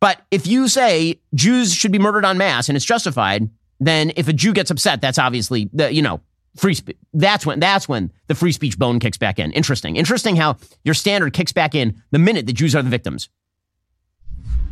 [0.00, 4.28] But if you say Jews should be murdered en masse and it's justified, then if
[4.28, 6.20] a Jew gets upset, that's obviously, the, you know,
[6.56, 6.96] free speech.
[7.12, 9.52] That's when that's when the free speech bone kicks back in.
[9.52, 9.96] Interesting.
[9.96, 13.28] Interesting how your standard kicks back in the minute the Jews are the victims.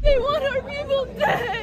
[0.03, 1.60] They want our people dead.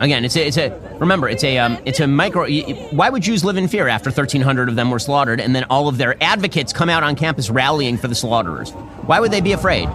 [0.00, 2.48] Again, it's a, it's a remember, it's a um, it's a micro.
[2.90, 5.88] Why would Jews live in fear after 1,300 of them were slaughtered, and then all
[5.88, 8.70] of their advocates come out on campus rallying for the slaughterers?
[9.06, 9.88] Why would they be afraid?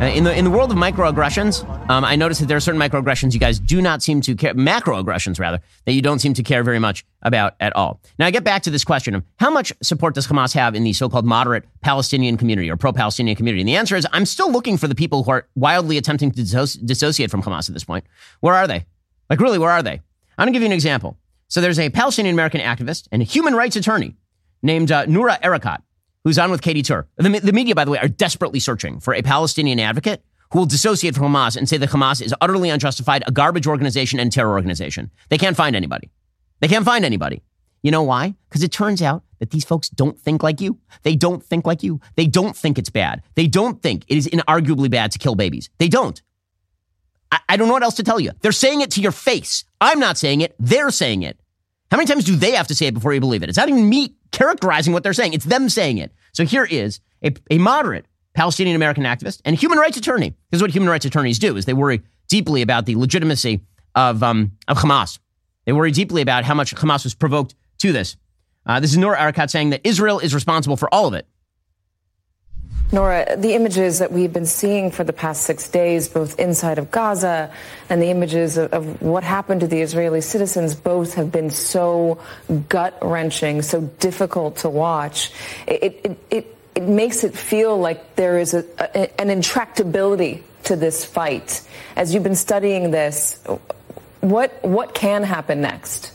[0.00, 2.80] Uh, in the in the world of microaggressions, um, I noticed that there are certain
[2.80, 6.42] microaggressions you guys do not seem to care, macroaggressions rather, that you don't seem to
[6.42, 8.00] care very much about at all.
[8.18, 10.82] Now I get back to this question of how much support does Hamas have in
[10.82, 13.60] the so-called moderate Palestinian community or pro-Palestinian community?
[13.60, 16.42] And the answer is I'm still looking for the people who are wildly attempting to
[16.42, 18.04] dissociate from Hamas at this point.
[18.40, 18.86] Where are they?
[19.30, 20.00] Like, really, where are they?
[20.36, 21.16] I'm going to give you an example.
[21.48, 24.16] So there's a Palestinian American activist and a human rights attorney
[24.62, 25.82] named uh, Noura Erakat,
[26.24, 27.06] who's on with Katie Tur.
[27.16, 30.66] The, the media, by the way, are desperately searching for a Palestinian advocate who will
[30.66, 34.52] dissociate from Hamas and say that Hamas is utterly unjustified, a garbage organization, and terror
[34.52, 35.10] organization.
[35.28, 36.10] They can't find anybody.
[36.60, 37.42] They can't find anybody.
[37.82, 38.34] You know why?
[38.48, 40.78] Because it turns out that these folks don't think like you.
[41.02, 42.00] They don't think like you.
[42.16, 43.22] They don't think it's bad.
[43.34, 45.68] They don't think it is inarguably bad to kill babies.
[45.78, 46.22] They don't.
[47.34, 48.30] I, I don't know what else to tell you.
[48.40, 49.64] They're saying it to your face.
[49.80, 50.54] I'm not saying it.
[50.60, 51.38] They're saying it.
[51.90, 53.48] How many times do they have to say it before you believe it?
[53.48, 55.34] It's not even me characterizing what they're saying.
[55.34, 56.12] It's them saying it.
[56.32, 60.30] So here is a, a moderate Palestinian American activist and human rights attorney.
[60.50, 63.60] This is what human rights attorneys do: is they worry deeply about the legitimacy
[63.94, 65.18] of um, of Hamas.
[65.66, 68.16] They worry deeply about how much Hamas was provoked to this.
[68.66, 71.26] Uh, this is Noura Erakat saying that Israel is responsible for all of it.
[72.94, 76.92] Noura, the images that we've been seeing for the past six days, both inside of
[76.92, 77.52] Gaza
[77.90, 82.22] and the images of, of what happened to the Israeli citizens, both have been so
[82.68, 85.32] gut wrenching, so difficult to watch.
[85.66, 90.76] It, it, it, it makes it feel like there is a, a, an intractability to
[90.76, 91.62] this fight.
[91.96, 93.42] As you've been studying this,
[94.20, 96.12] what, what can happen next?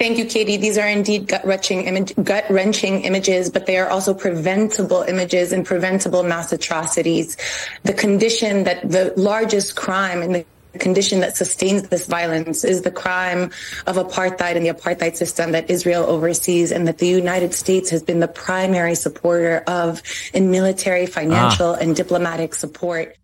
[0.00, 0.56] Thank you, Katie.
[0.56, 6.22] These are indeed gut-wrenching, image, gut-wrenching images, but they are also preventable images and preventable
[6.22, 7.36] mass atrocities.
[7.82, 10.46] The condition that the largest crime and the
[10.78, 13.50] condition that sustains this violence is the crime
[13.86, 18.02] of apartheid and the apartheid system that Israel oversees and that the United States has
[18.02, 20.00] been the primary supporter of
[20.32, 21.78] in military, financial, ah.
[21.78, 23.18] and diplomatic support.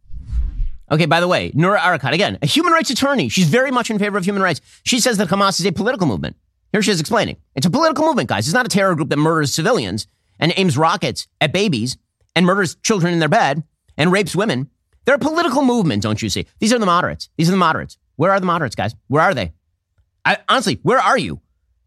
[0.93, 3.31] Okay, by the way, Noura Erakat, again, a human rights attorney.
[3.31, 4.61] She's very much in favor of human rights.
[4.85, 6.37] She says that Hamas is a political movement.
[6.77, 7.39] Here she is explaining.
[7.55, 8.47] It's a political movement, guys.
[8.47, 10.07] It's not a terror group that murders civilians
[10.39, 11.97] and aims rockets at babies
[12.35, 13.63] and murders children in their bed
[13.97, 14.69] and rapes women.
[15.07, 16.45] They're a political movement, don't you see?
[16.59, 17.31] These are the moderates.
[17.39, 17.97] These are the moderates.
[18.17, 18.95] Where are the moderates, guys?
[19.09, 19.55] Where are they?
[20.27, 21.41] I, honestly, where are you?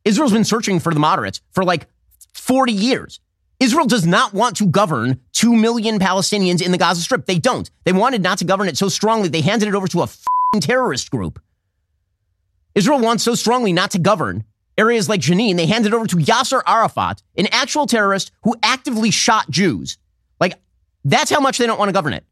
[0.06, 1.86] Israel's been searching for the moderates for like
[2.34, 3.20] 40 years.
[3.60, 7.28] Israel does not want to govern 2 million Palestinians in the Gaza Strip.
[7.28, 7.70] They don't.
[7.84, 10.10] They wanted not to govern it so strongly, they handed it over to a
[10.60, 11.40] terrorist group.
[12.74, 14.46] Israel wants so strongly not to govern
[14.80, 19.50] areas like Jenin, they handed over to Yasser Arafat, an actual terrorist who actively shot
[19.50, 19.98] Jews.
[20.40, 20.56] Like,
[21.04, 22.24] that's how much they don't want to govern it.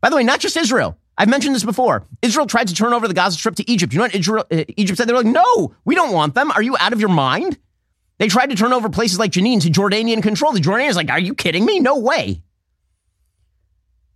[0.00, 0.96] By the way, not just Israel.
[1.18, 2.04] I've mentioned this before.
[2.22, 3.92] Israel tried to turn over the Gaza Strip to Egypt.
[3.92, 5.06] You know what Israel, uh, Egypt said?
[5.06, 6.50] They were like, no, we don't want them.
[6.52, 7.58] Are you out of your mind?
[8.18, 10.52] They tried to turn over places like Jenin to Jordanian control.
[10.52, 11.80] The Jordanians like, are you kidding me?
[11.80, 12.42] No way.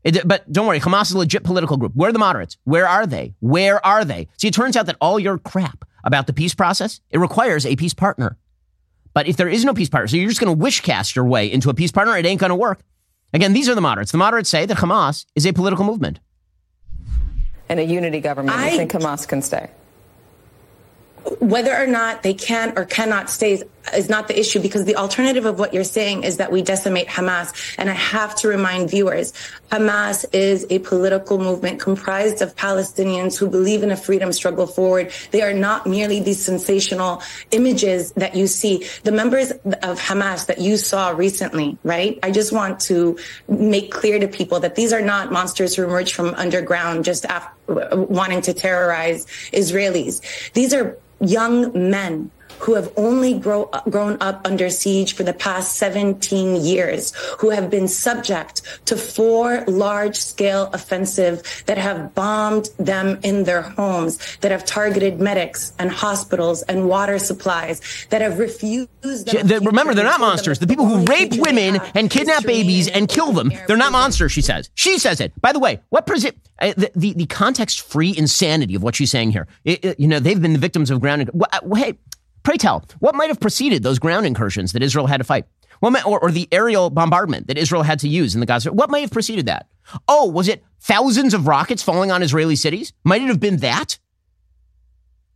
[0.04, 1.92] It, but don't worry, Hamas is a legit political group.
[1.94, 2.56] Where are the moderates?
[2.64, 3.34] Where are they?
[3.40, 4.28] Where are they?
[4.37, 7.74] See, it turns out that all your crap about the peace process, it requires a
[7.74, 8.36] peace partner.
[9.12, 11.24] But if there is no peace partner, so you're just going to wish cast your
[11.24, 12.80] way into a peace partner, it ain't going to work.
[13.32, 14.12] Again, these are the moderates.
[14.12, 16.20] The moderates say that Hamas is a political movement.
[17.68, 19.70] And a unity government, I, you think Hamas can stay?
[21.40, 23.64] Whether or not they can or cannot stay is
[24.08, 27.74] not the issue because the alternative of what you're saying is that we decimate Hamas.
[27.78, 29.32] And I have to remind viewers,
[29.70, 35.12] Hamas is a political movement comprised of Palestinians who believe in a freedom struggle forward.
[35.30, 38.86] They are not merely these sensational images that you see.
[39.02, 42.18] The members of Hamas that you saw recently, right?
[42.22, 43.18] I just want to
[43.48, 47.52] make clear to people that these are not monsters who emerged from underground just after,
[47.66, 50.20] wanting to terrorize Israelis.
[50.52, 55.76] These are young men who have only grow, grown up under siege for the past
[55.76, 63.18] 17 years, who have been subject to four large scale offensive that have bombed them
[63.22, 68.88] in their homes, that have targeted medics and hospitals and water supplies, that have refused.
[69.02, 70.58] The, remember, they're not monsters.
[70.58, 74.42] The people who rape women and kidnap babies and kill them, they're not monsters, she
[74.42, 74.70] says.
[74.74, 75.32] She says it.
[75.40, 79.10] By the way, what present uh, the, the, the context free insanity of what she's
[79.10, 79.46] saying here?
[79.64, 81.30] It, it, you know, they've been the victims of ground.
[81.52, 81.98] Uh, hey,
[82.44, 85.46] Pray tell, what might have preceded those ground incursions that Israel had to fight?
[85.80, 88.72] Might, or, or, the aerial bombardment that Israel had to use in the Gaza?
[88.72, 89.66] What might have preceded that?
[90.09, 92.92] Oh, was it thousands of rockets falling on Israeli cities?
[93.02, 93.98] Might it have been that?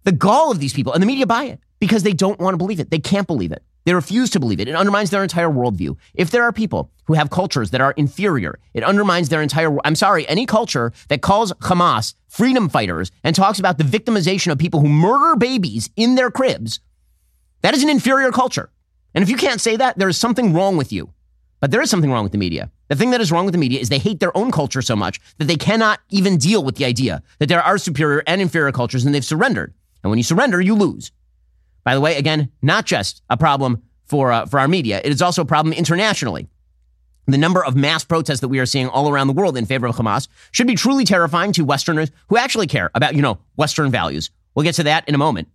[0.04, 2.58] The gall of these people, and the media buy it because they don't want to
[2.58, 2.90] believe it.
[2.90, 3.62] They can't believe it.
[3.84, 4.68] They refuse to believe it.
[4.68, 5.96] It undermines their entire worldview.
[6.14, 9.76] If there are people who have cultures that are inferior, it undermines their entire.
[9.84, 14.58] I'm sorry, any culture that calls Hamas freedom fighters and talks about the victimization of
[14.58, 16.80] people who murder babies in their cribs
[17.62, 18.70] that is an inferior culture.
[19.14, 21.12] And if you can't say that, there is something wrong with you.
[21.60, 22.70] But there is something wrong with the media.
[22.88, 24.94] The thing that is wrong with the media is they hate their own culture so
[24.94, 28.72] much that they cannot even deal with the idea that there are superior and inferior
[28.72, 29.74] cultures and they've surrendered.
[30.02, 31.10] And when you surrender, you lose.
[31.84, 35.20] By the way, again, not just a problem for, uh, for our media, it is
[35.20, 36.48] also a problem internationally.
[37.26, 39.86] The number of mass protests that we are seeing all around the world in favor
[39.86, 43.90] of Hamas should be truly terrifying to Westerners who actually care about, you know, Western
[43.90, 44.30] values.
[44.54, 45.48] We'll get to that in a moment.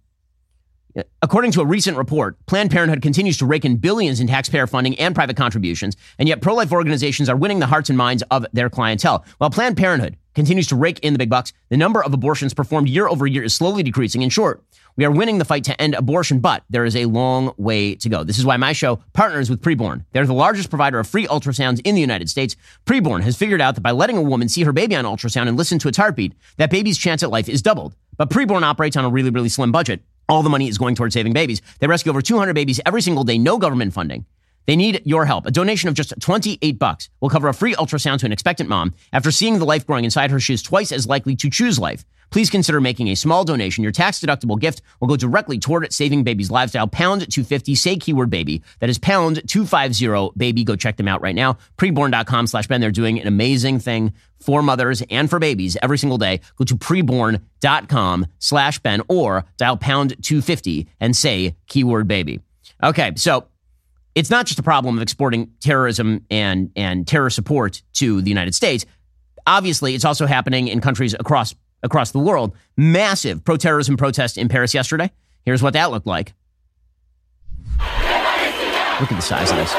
[1.22, 4.98] According to a recent report, Planned Parenthood continues to rake in billions in taxpayer funding
[5.00, 8.46] and private contributions, and yet pro life organizations are winning the hearts and minds of
[8.54, 9.26] their clientele.
[9.40, 12.90] While Planned Parenthood continues to rake in the big bucks, the number of abortions performed
[12.90, 14.22] year over year is slowly decreasing.
[14.22, 14.64] In short,
[14.96, 18.10] we are winning the fight to end abortion, but there is a long way to
[18.10, 18.24] go.
[18.24, 20.06] This is why my show partners with Preborn.
[20.12, 22.56] They're the largest provider of free ultrasounds in the United States.
[22.86, 25.58] Preborn has figured out that by letting a woman see her baby on ultrasound and
[25.58, 27.96] listen to its heartbeat, that baby's chance at life is doubled.
[28.18, 30.04] But Preborn operates on a really, really slim budget.
[30.34, 31.62] All the money is going towards saving babies.
[31.78, 34.26] They rescue over 200 babies every single day, no government funding.
[34.66, 35.46] They need your help.
[35.46, 38.96] A donation of just 28 bucks will cover a free ultrasound to an expectant mom.
[39.12, 42.04] After seeing the life growing inside her, she is twice as likely to choose life.
[42.34, 43.84] Please consider making a small donation.
[43.84, 46.88] Your tax deductible gift will go directly toward saving baby's lifestyle.
[46.88, 48.64] Pound 250, say keyword baby.
[48.80, 50.64] That is pound 250 baby.
[50.64, 51.58] Go check them out right now.
[51.78, 52.82] Preborn.com slash Ben.
[52.82, 56.42] They're doing an amazing thing for mothers and for babies every single day.
[56.58, 62.40] Go to preborn.com slash Ben or dial pound 250 and say keyword baby.
[62.84, 63.48] Okay, so
[64.16, 68.56] it's not just a problem of exporting terrorism and, and terror support to the United
[68.56, 68.88] States.
[69.46, 71.54] Obviously, it's also happening in countries across
[71.84, 72.56] across the world.
[72.78, 75.12] Massive pro terrorism protest in Paris yesterday.
[75.46, 76.34] Here's what that looked like.
[79.00, 79.74] Look at the size of this.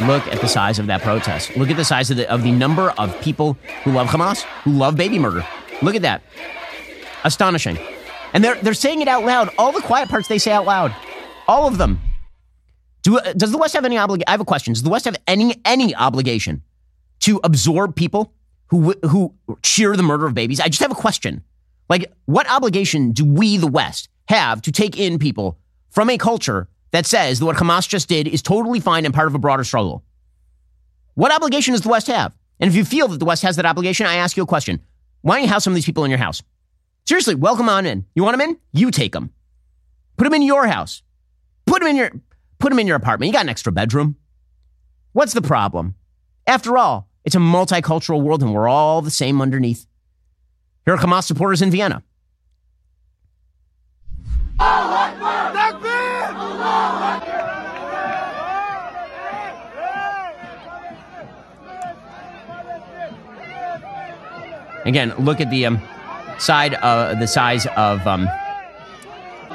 [0.00, 1.54] Look at the size of that protest.
[1.56, 4.72] Look at the size of the, of the number of people who love Hamas, who
[4.72, 5.46] love baby murder.
[5.82, 6.22] Look at that.
[7.24, 7.78] Astonishing.
[8.32, 9.50] And they're, they're saying it out loud.
[9.58, 10.94] All the quiet parts they say out loud.
[11.46, 12.00] All of them.
[13.02, 14.24] Do, uh, does the West have any obligation?
[14.28, 14.72] I have a question.
[14.72, 16.62] Does the West have any any obligation
[17.20, 18.32] to absorb people
[18.68, 20.60] who who cheer the murder of babies?
[20.60, 21.42] I just have a question.
[21.88, 25.58] Like, what obligation do we, the West, have to take in people
[25.90, 29.26] from a culture that says that what Hamas just did is totally fine and part
[29.26, 30.04] of a broader struggle?
[31.14, 32.32] What obligation does the West have?
[32.60, 34.80] And if you feel that the West has that obligation, I ask you a question.
[35.22, 36.42] Why don't you have some of these people in your house?
[37.06, 38.06] Seriously, welcome on in.
[38.14, 38.56] You want them in?
[38.72, 39.32] You take them.
[40.16, 41.02] Put them in your house.
[41.66, 42.12] Put them in your
[42.60, 43.28] put them in your apartment.
[43.28, 44.16] You got an extra bedroom.
[45.12, 45.96] What's the problem?
[46.46, 49.86] After all, it's a multicultural world and we're all the same underneath.
[50.84, 52.02] Here are Hamas supporters in Vienna.
[64.86, 65.80] Again, look at the um,
[66.38, 68.24] side, uh, the size of um,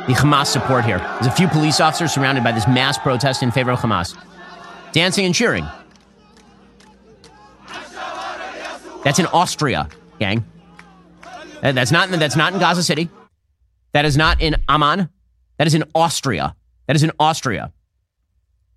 [0.08, 1.00] the Hamas support here.
[1.00, 4.16] There's a few police officers surrounded by this mass protest in favor of Hamas,
[4.92, 5.66] dancing and cheering.
[9.06, 9.88] That's in Austria,
[10.20, 10.44] gang.
[11.62, 13.08] That's not that's not in Gaza City.
[13.94, 15.10] That is not in Amman.
[15.60, 16.56] That is in Austria.
[16.88, 17.72] That is in Austria.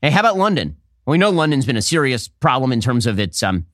[0.03, 0.77] Hey, how about London?
[1.07, 3.67] We know London's been a serious problem in terms of its um,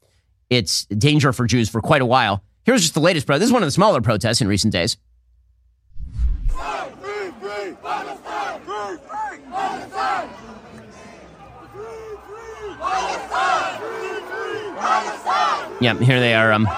[0.49, 2.45] its danger for Jews for quite a while.
[2.65, 3.41] Here's just the latest protest.
[3.41, 4.97] This is one of the smaller protests in recent days.
[15.81, 16.69] Yeah, here they are, um,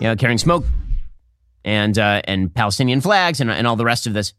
[0.00, 0.64] you know, carrying smoke
[1.64, 4.32] and uh, and Palestinian flags and, and all the rest of this.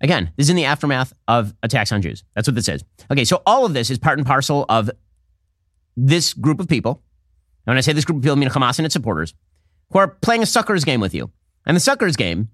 [0.00, 2.24] Again, this is in the aftermath of attacks on Jews.
[2.34, 2.84] That's what this is.
[3.10, 4.90] Okay, so all of this is part and parcel of
[5.96, 7.02] this group of people.
[7.66, 9.34] And when I say this group of people, I mean Hamas and its supporters,
[9.90, 11.30] who are playing a suckers game with you.
[11.66, 12.50] And the suckers game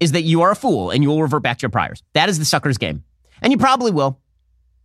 [0.00, 2.02] is that you are a fool and you will revert back to your priors.
[2.12, 3.04] That is the suckers game.
[3.40, 4.20] And you probably will.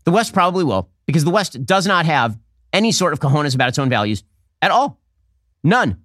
[0.06, 2.38] The West probably will, because the West does not have
[2.72, 4.24] any sort of cojones about its own values
[4.62, 5.00] at all.
[5.64, 6.04] None.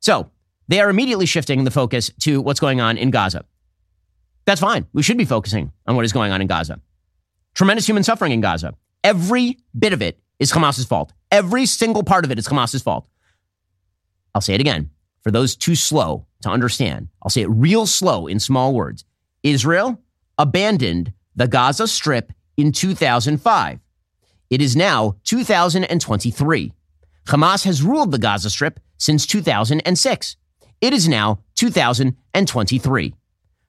[0.00, 0.30] So
[0.68, 3.44] they are immediately shifting the focus to what's going on in Gaza.
[4.44, 4.86] That's fine.
[4.92, 6.80] We should be focusing on what is going on in Gaza.
[7.54, 8.74] Tremendous human suffering in Gaza.
[9.04, 11.12] Every bit of it is Hamas's fault.
[11.30, 13.06] Every single part of it is Hamas's fault.
[14.34, 14.90] I'll say it again.
[15.22, 19.04] For those too slow to understand, I'll say it real slow in small words.
[19.42, 20.00] Israel
[20.38, 23.80] abandoned the Gaza Strip in 2005.
[24.50, 26.72] It is now 2023.
[27.28, 30.36] Hamas has ruled the Gaza Strip since 2006.
[30.80, 33.14] It is now 2023.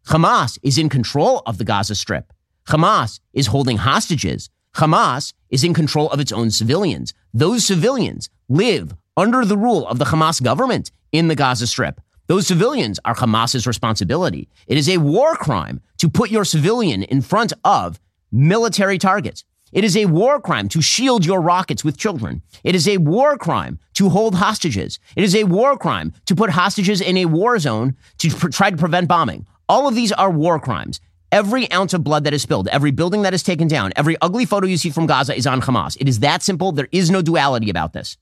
[0.07, 2.31] Hamas is in control of the Gaza Strip.
[2.69, 4.49] Hamas is holding hostages.
[4.75, 7.13] Hamas is in control of its own civilians.
[7.33, 11.99] Those civilians live under the rule of the Hamas government in the Gaza Strip.
[12.27, 14.47] Those civilians are Hamas's responsibility.
[14.67, 17.99] It is a war crime to put your civilian in front of
[18.31, 19.43] military targets.
[19.71, 22.41] It is a war crime to shield your rockets with children.
[22.63, 24.99] It is a war crime to hold hostages.
[25.15, 28.71] It is a war crime to put hostages in a war zone to pr- try
[28.71, 29.45] to prevent bombing.
[29.67, 30.99] All of these are war crimes.
[31.31, 34.45] Every ounce of blood that is spilled, every building that is taken down, every ugly
[34.45, 35.95] photo you see from Gaza is on Hamas.
[35.99, 36.71] It is that simple.
[36.71, 38.17] There is no duality about this.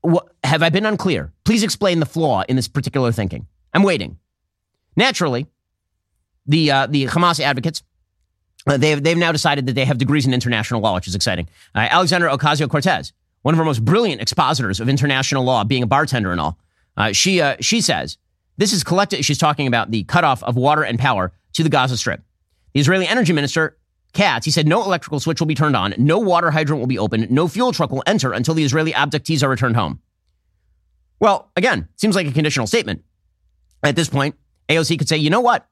[0.00, 1.32] What, have I been unclear?
[1.44, 3.46] Please explain the flaw in this particular thinking.
[3.74, 4.18] I'm waiting.
[4.96, 5.46] Naturally,
[6.46, 7.82] the uh, the Hamas advocates
[8.66, 11.48] uh, they've, they've now decided that they have degrees in international law, which is exciting.
[11.74, 16.30] Uh, Ocasio Cortez, one of our most brilliant expositors of international law, being a bartender
[16.30, 16.58] and all,
[16.96, 18.18] uh, she, uh, she says
[18.56, 19.24] this is collected.
[19.24, 22.22] She's talking about the cutoff of water and power to the Gaza Strip.
[22.74, 23.76] The Israeli energy minister,
[24.12, 26.98] Katz, he said no electrical switch will be turned on, no water hydrant will be
[26.98, 30.00] opened, no fuel truck will enter until the Israeli abductees are returned home.
[31.18, 33.04] Well, again, seems like a conditional statement.
[33.82, 34.36] At this point,
[34.68, 35.66] AOC could say, you know what?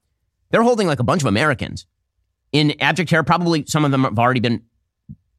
[0.50, 1.86] They're holding like a bunch of Americans
[2.52, 3.22] in abject terror.
[3.22, 4.62] Probably some of them have already been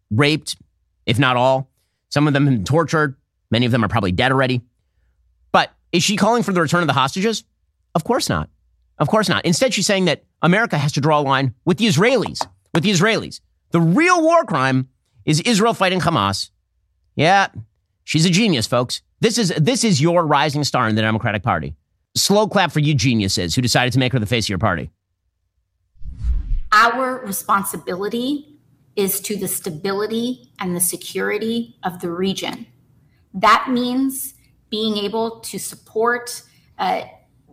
[0.09, 0.57] raped,
[1.05, 1.69] if not all.
[2.09, 3.15] Some of them have been tortured.
[3.49, 4.61] Many of them are probably dead already.
[5.51, 7.43] But is she calling for the return of the hostages?
[7.95, 8.49] Of course not.
[8.97, 9.45] Of course not.
[9.45, 12.45] Instead, she's saying that America has to draw a line with the Israelis.
[12.73, 13.41] With the Israelis.
[13.71, 14.89] The real war crime
[15.25, 16.49] is Israel fighting Hamas.
[17.15, 17.47] Yeah,
[18.03, 19.01] she's a genius, folks.
[19.19, 21.75] This is this is your rising star in the Democratic Party.
[22.15, 24.89] Slow clap for you geniuses who decided to make her the face of your party.
[26.71, 28.59] Our responsibility
[28.95, 32.67] is to the stability and the security of the region.
[33.33, 34.35] That means
[34.69, 36.43] being able to support,
[36.77, 37.03] uh,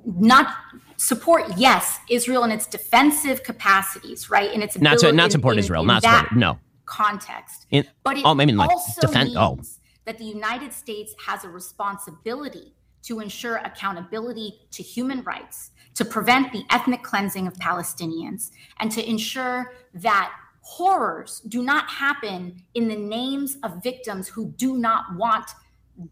[0.04, 0.54] not
[0.96, 4.52] support, yes, Israel in its defensive capacities, right?
[4.52, 6.58] In its not to not support in- Israel, in not support no.
[6.86, 7.66] context.
[7.70, 9.36] In, But it oh, I mean like also defend.
[9.36, 15.70] Oh, means that the United States has a responsibility to ensure accountability to human rights,
[15.94, 22.62] to prevent the ethnic cleansing of Palestinians, and to ensure that horrors do not happen
[22.74, 25.50] in the names of victims who do not want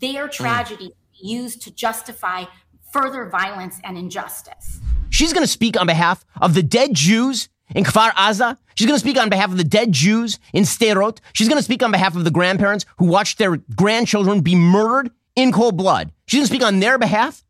[0.00, 0.32] their mm.
[0.32, 2.44] tragedy used to justify
[2.92, 4.80] further violence and injustice.
[5.10, 8.56] She's going to speak on behalf of the dead Jews in Kfar Aza.
[8.74, 11.18] She's going to speak on behalf of the dead Jews in Sderot.
[11.32, 15.10] She's going to speak on behalf of the grandparents who watched their grandchildren be murdered
[15.34, 16.12] in cold blood.
[16.26, 17.44] She's going to speak on their behalf.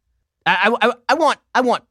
[0.45, 1.85] I, I- I want, I want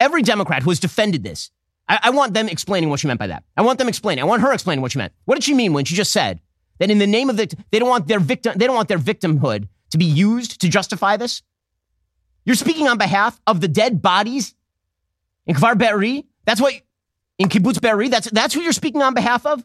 [0.00, 1.50] every Democrat who has defended this.
[1.88, 3.44] I, I want them explaining what she meant by that.
[3.56, 4.24] I want them explaining.
[4.24, 5.12] I want her explaining what she meant.
[5.26, 6.40] What did she mean when she just said
[6.78, 8.98] that in the name of the, they don't want their victim, they don't want their
[8.98, 11.42] victimhood to be used to justify this?
[12.44, 14.54] You're speaking on behalf of the dead bodies
[15.46, 16.26] in Kfar Be'eri?
[16.46, 16.74] That's what
[17.38, 18.08] in Kibbutz Be'eri?
[18.08, 19.64] That's that's who you're speaking on behalf of?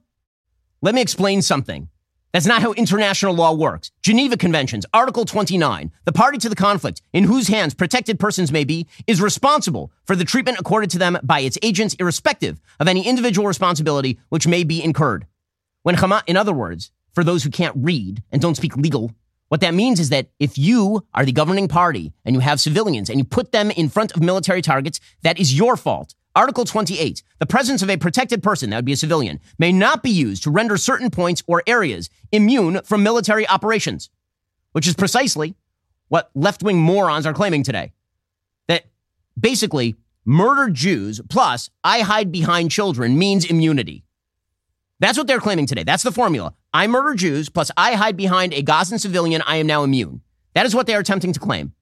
[0.82, 1.90] Let me explain something.
[2.36, 3.92] That's not how international law works.
[4.02, 5.90] Geneva Conventions, Article 29.
[6.04, 10.18] The party to the conflict, in whose hands protected persons may be, is responsible for
[10.18, 14.66] the treatment accorded to them by its agents, irrespective of any individual responsibility which may
[14.66, 15.26] be incurred.
[15.84, 19.14] When Hamas, in other words, for those who can't read and don't speak legal,
[19.48, 23.10] what that means is that if you are the governing party and you have civilians
[23.10, 26.14] and you put them in front of military targets, that is your fault.
[26.36, 27.24] Article 28.
[27.40, 30.44] The presence of a protected person, that would be a civilian, may not be used
[30.44, 34.10] to render certain points or areas immune from military operations,
[34.74, 35.56] which is precisely
[36.10, 37.94] what left wing morons are claiming today.
[38.68, 38.86] That
[39.40, 44.04] basically murdered Jews plus I hide behind children means immunity.
[45.00, 45.84] That's what they're claiming today.
[45.84, 46.54] That's the formula.
[46.74, 50.22] I murder Jews, plus I hide behind a Gazan civilian, I am now immune.
[50.54, 51.74] That is what they are attempting to claim.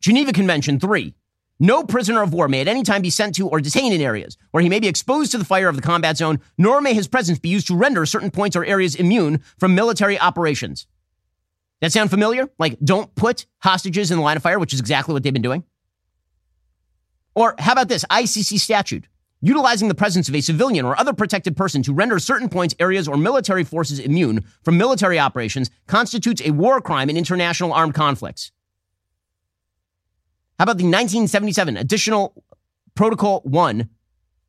[0.00, 1.14] Geneva Convention 3.
[1.60, 4.36] No prisoner of war may at any time be sent to or detained in areas
[4.52, 7.08] where he may be exposed to the fire of the combat zone, nor may his
[7.08, 10.86] presence be used to render certain points or areas immune from military operations.
[11.80, 12.48] That sound familiar?
[12.58, 15.42] Like, don't put hostages in the line of fire, which is exactly what they've been
[15.42, 15.64] doing.
[17.34, 19.06] Or how about this ICC statute?
[19.40, 23.06] Utilizing the presence of a civilian or other protected person to render certain points, areas,
[23.06, 28.50] or military forces immune from military operations constitutes a war crime in international armed conflicts.
[30.58, 32.42] How about the 1977 Additional
[32.96, 33.88] Protocol 1,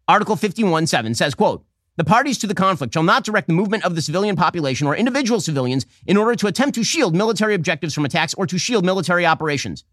[0.08, 1.64] Article 51.7 says, quote,
[1.98, 4.96] the parties to the conflict shall not direct the movement of the civilian population or
[4.96, 8.86] individual civilians in order to attempt to shield military objectives from attacks or to shield
[8.86, 9.84] military operations.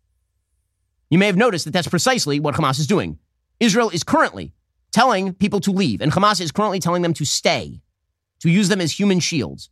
[1.10, 3.18] You may have noticed that that's precisely what Hamas is doing.
[3.60, 4.54] Israel is currently
[4.92, 7.82] telling people to leave, and Hamas is currently telling them to stay,
[8.40, 9.68] to use them as human shields.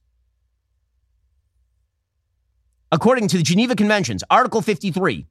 [2.93, 5.27] According to the Geneva Conventions, Article 53,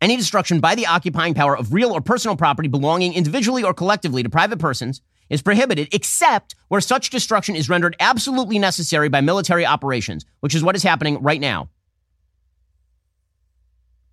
[0.00, 4.22] any destruction by the occupying power of real or personal property belonging individually or collectively
[4.22, 9.64] to private persons is prohibited except where such destruction is rendered absolutely necessary by military
[9.64, 11.68] operations, which is what is happening right now.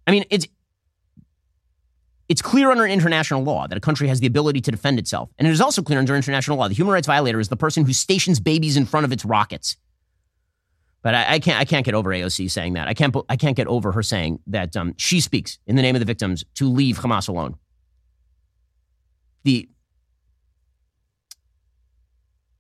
[0.07, 0.47] I mean, it's
[2.29, 5.29] it's clear under international law that a country has the ability to defend itself.
[5.37, 7.85] And it is also clear under international law the human rights violator is the person
[7.85, 9.75] who stations babies in front of its rockets.
[11.03, 12.87] But I, I can't I can't get over AOC saying that.
[12.87, 15.95] I can't I can't get over her saying that um, she speaks in the name
[15.95, 17.55] of the victims to leave Hamas alone.
[19.43, 19.67] The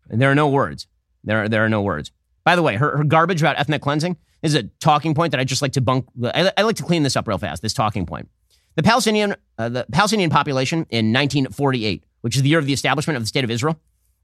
[0.09, 0.87] there are no words.
[1.23, 2.11] There are, there are no words.
[2.43, 5.43] By the way, her, her garbage about ethnic cleansing is a talking point that I
[5.43, 6.07] just like to bunk.
[6.23, 7.61] I, I like to clean this up real fast.
[7.61, 8.29] This talking point.
[8.75, 13.17] The Palestinian, uh, the Palestinian population in 1948, which is the year of the establishment
[13.17, 13.79] of the state of Israel,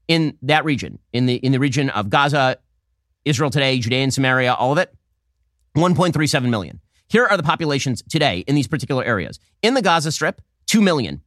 [0.08, 2.58] in that region, in the in the region of Gaza,
[3.28, 4.94] Israel today, Judea and Samaria, all of it,
[5.76, 6.80] 1.37 million.
[7.08, 9.38] Here are the populations today in these particular areas.
[9.62, 11.22] In the Gaza Strip, 2 million.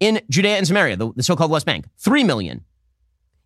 [0.00, 2.64] In Judea and Samaria, the, the so called West Bank, 3 million.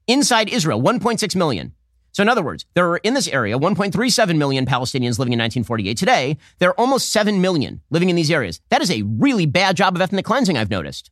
[0.06, 1.74] Inside Israel, 1.6 million.
[2.12, 5.96] So, in other words, there are in this area 1.37 million Palestinians living in 1948.
[5.96, 8.60] Today, there are almost 7 million living in these areas.
[8.70, 11.10] That is a really bad job of ethnic cleansing, I've noticed.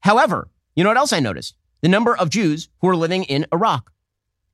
[0.00, 1.56] However, you know what else I noticed?
[1.82, 3.92] The number of Jews who are living in Iraq.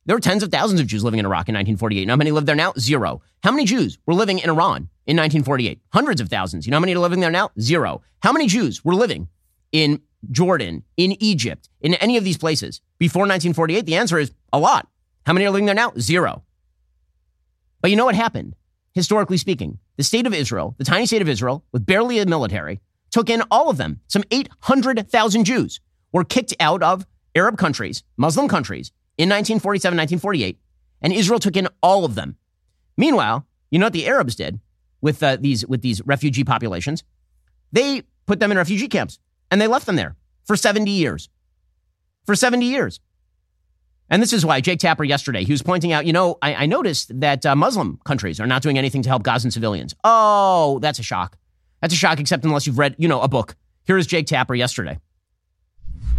[0.06, 2.00] There were tens of thousands of Jews living in Iraq in 1948.
[2.00, 2.74] You know how many live there now?
[2.78, 3.22] Zero.
[3.42, 5.80] How many Jews were living in Iran in 1948?
[5.92, 6.66] Hundreds of thousands.
[6.66, 7.50] You know how many are living there now?
[7.58, 8.02] Zero.
[8.22, 9.28] How many Jews were living
[9.72, 13.86] in Jordan, in Egypt, in any of these places before 1948?
[13.86, 14.88] The answer is a lot.
[15.24, 15.92] How many are living there now?
[15.98, 16.42] Zero.
[17.80, 18.54] But you know what happened?
[18.92, 22.80] Historically speaking, the state of Israel, the tiny state of Israel, with barely a military,
[23.10, 24.00] took in all of them.
[24.06, 25.80] Some 800,000 Jews
[26.12, 30.58] were kicked out of Arab countries, Muslim countries, in 1947, 1948,
[31.02, 32.36] and Israel took in all of them.
[32.96, 34.60] Meanwhile, you know what the Arabs did
[35.00, 37.04] with uh, these with these refugee populations?
[37.72, 39.18] They put them in refugee camps
[39.50, 41.28] and they left them there for 70 years.
[42.24, 43.00] For 70 years.
[44.10, 46.66] And this is why Jake Tapper yesterday, he was pointing out, you know, I, I
[46.66, 49.94] noticed that uh, Muslim countries are not doing anything to help Gazan civilians.
[50.04, 51.36] Oh, that's a shock.
[51.80, 53.56] That's a shock, except unless you've read, you know, a book.
[53.84, 54.98] Here is Jake Tapper yesterday.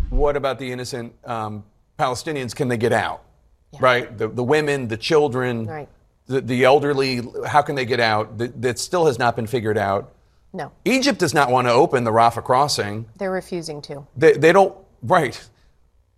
[0.10, 1.64] What about the innocent um,
[1.98, 2.56] Palestinians?
[2.56, 3.24] Can they get out?
[3.72, 3.80] Yeah.
[3.82, 4.18] Right?
[4.18, 5.89] The, the women, the children, right.
[6.28, 8.38] the, the elderly, how can they get out?
[8.38, 10.14] That, that still has not been figured out.
[10.54, 10.72] No.
[10.86, 13.06] Egypt does not want to open the Rafah crossing.
[13.18, 14.08] They're refusing to.
[14.16, 15.39] They, they don't, right.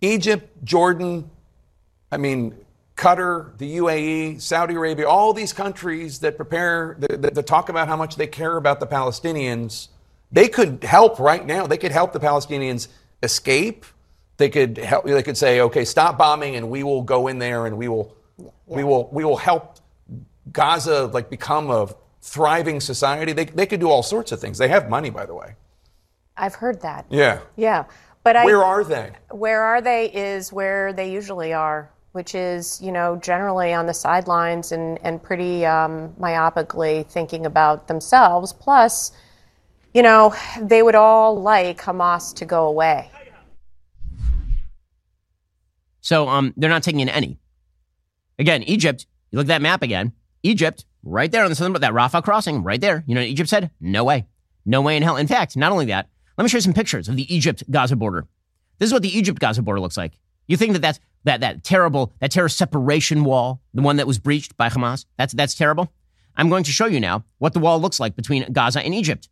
[0.00, 1.28] Egypt, Jordan,
[2.12, 2.54] I mean,
[2.96, 7.88] Qatar, the UAE, Saudi Arabia, all these countries that prepare, that, that, that, talk about
[7.88, 9.88] how much they care about the Palestinians,
[10.30, 11.66] they could help right now.
[11.66, 12.88] They could help the Palestinians
[13.22, 13.86] escape.
[14.38, 15.04] They could help.
[15.04, 18.16] They could say, "Okay, stop bombing, and we will go in there, and we will,
[18.38, 18.48] yeah.
[18.66, 19.78] we will, we will help
[20.52, 21.88] Gaza like become a
[22.22, 24.56] thriving society." They they could do all sorts of things.
[24.56, 25.54] They have money, by the way.
[26.36, 27.04] I've heard that.
[27.10, 27.40] Yeah.
[27.56, 27.84] Yeah,
[28.22, 29.10] but I, where are they?
[29.30, 30.06] Where are they?
[30.12, 35.22] Is where they usually are which is, you know, generally on the sidelines and, and
[35.22, 38.52] pretty um, myopically thinking about themselves.
[38.52, 39.12] Plus,
[39.94, 43.10] you know, they would all like Hamas to go away.
[46.08, 47.38] So um, they're not taking in any.
[48.38, 50.14] Again, Egypt, you look at that map again.
[50.42, 53.04] Egypt, right there on the southern, that Rafah crossing, right there.
[53.06, 53.70] You know what Egypt said?
[53.78, 54.26] No way.
[54.64, 55.18] No way in hell.
[55.18, 57.94] In fact, not only that, let me show you some pictures of the Egypt Gaza
[57.94, 58.26] border.
[58.78, 60.14] This is what the Egypt Gaza border looks like.
[60.46, 64.18] You think that that's that that terrible that terror separation wall, the one that was
[64.18, 65.04] breached by Hamas?
[65.18, 65.92] That's that's terrible.
[66.38, 69.28] I'm going to show you now what the wall looks like between Gaza and Egypt.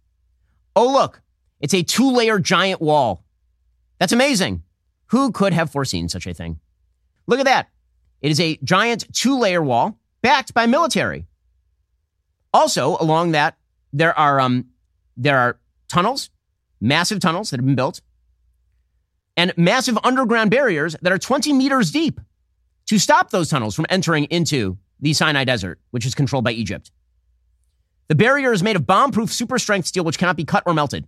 [0.74, 1.22] Oh look,
[1.58, 3.24] it's a two-layer giant wall.
[3.98, 4.62] That's amazing.
[5.06, 6.60] Who could have foreseen such a thing?
[7.26, 7.68] Look at that.
[8.22, 11.26] It is a giant two-layer wall backed by military.
[12.52, 13.56] Also, along that,
[13.92, 14.66] there are um,
[15.16, 15.58] there are
[15.88, 16.30] tunnels,
[16.80, 18.00] massive tunnels that have been built
[19.36, 22.20] and massive underground barriers that are 20 meters deep
[22.86, 26.90] to stop those tunnels from entering into the Sinai Desert, which is controlled by Egypt.
[28.08, 30.72] The barrier is made of bomb proof super strength steel, which cannot be cut or
[30.72, 31.06] melted.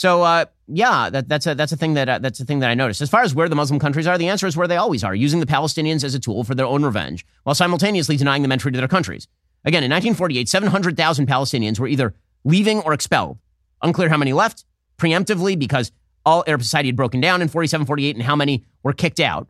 [0.00, 2.70] So, uh, yeah, that, that's a that's a thing that uh, that's a thing that
[2.70, 3.02] I noticed.
[3.02, 5.14] As far as where the Muslim countries are, the answer is where they always are,
[5.14, 8.72] using the Palestinians as a tool for their own revenge, while simultaneously denying them entry
[8.72, 9.28] to their countries.
[9.62, 13.36] Again, in 1948, 700,000 Palestinians were either leaving or expelled.
[13.82, 14.64] Unclear how many left
[14.96, 15.92] preemptively because
[16.24, 19.48] all Arab society had broken down in 47, 48, and how many were kicked out.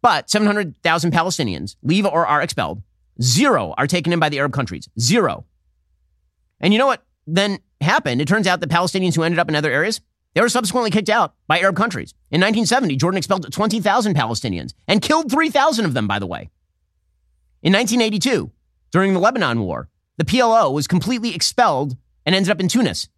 [0.00, 2.82] But 700,000 Palestinians leave or are expelled.
[3.20, 4.88] Zero are taken in by the Arab countries.
[4.98, 5.44] Zero.
[6.60, 7.02] And you know what
[7.34, 8.20] then happened?
[8.20, 10.00] It turns out the Palestinians who ended up in other areas,
[10.34, 12.12] they were subsequently kicked out by Arab countries.
[12.30, 16.50] In 1970, Jordan expelled 20,000 Palestinians and killed 3,000 of them, by the way.
[17.62, 18.50] In 1982,
[18.92, 23.08] during the Lebanon War, the PLO was completely expelled and ended up in Tunis.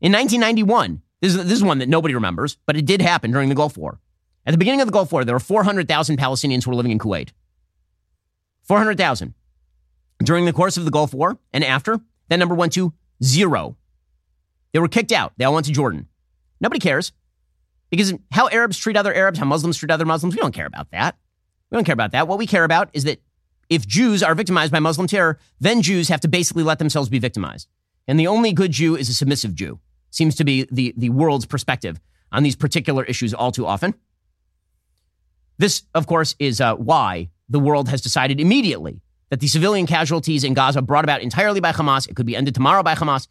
[0.00, 3.48] In 1991, this is, this is one that nobody remembers, but it did happen during
[3.48, 4.00] the Gulf War.
[4.46, 6.98] At the beginning of the Gulf War, there were 400,000 Palestinians who were living in
[6.98, 7.30] Kuwait.
[8.64, 9.34] 400,000.
[10.22, 13.76] During the course of the Gulf War and after, that number went to zero.
[14.72, 15.32] They were kicked out.
[15.36, 16.08] They all went to Jordan.
[16.60, 17.12] Nobody cares.
[17.90, 20.90] Because how Arabs treat other Arabs, how Muslims treat other Muslims, we don't care about
[20.90, 21.16] that.
[21.70, 22.26] We don't care about that.
[22.26, 23.20] What we care about is that
[23.70, 27.18] if Jews are victimized by Muslim terror, then Jews have to basically let themselves be
[27.18, 27.68] victimized.
[28.06, 31.46] And the only good Jew is a submissive Jew seems to be the, the world's
[31.46, 32.00] perspective
[32.30, 33.94] on these particular issues all too often.
[35.58, 39.00] This, of course, is uh, why the world has decided immediately
[39.34, 42.54] that the civilian casualties in Gaza brought about entirely by Hamas, it could be ended
[42.54, 43.26] tomorrow by Hamas,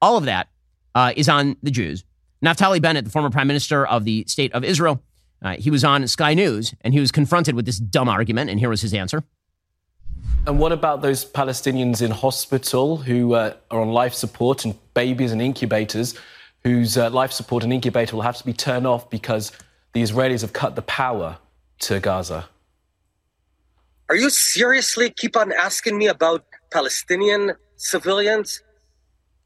[0.00, 0.46] all of that
[0.94, 2.04] uh, is on the Jews.
[2.40, 5.02] Naftali Bennett, the former prime minister of the state of Israel,
[5.42, 8.60] uh, he was on Sky News and he was confronted with this dumb argument, and
[8.60, 9.24] here was his answer.
[10.46, 15.32] And what about those Palestinians in hospital who uh, are on life support and babies
[15.32, 16.14] and incubators
[16.62, 19.50] whose uh, life support and incubator will have to be turned off because
[19.94, 21.38] the Israelis have cut the power
[21.80, 22.48] to Gaza?
[24.10, 28.62] Are you seriously keep on asking me about Palestinian civilians?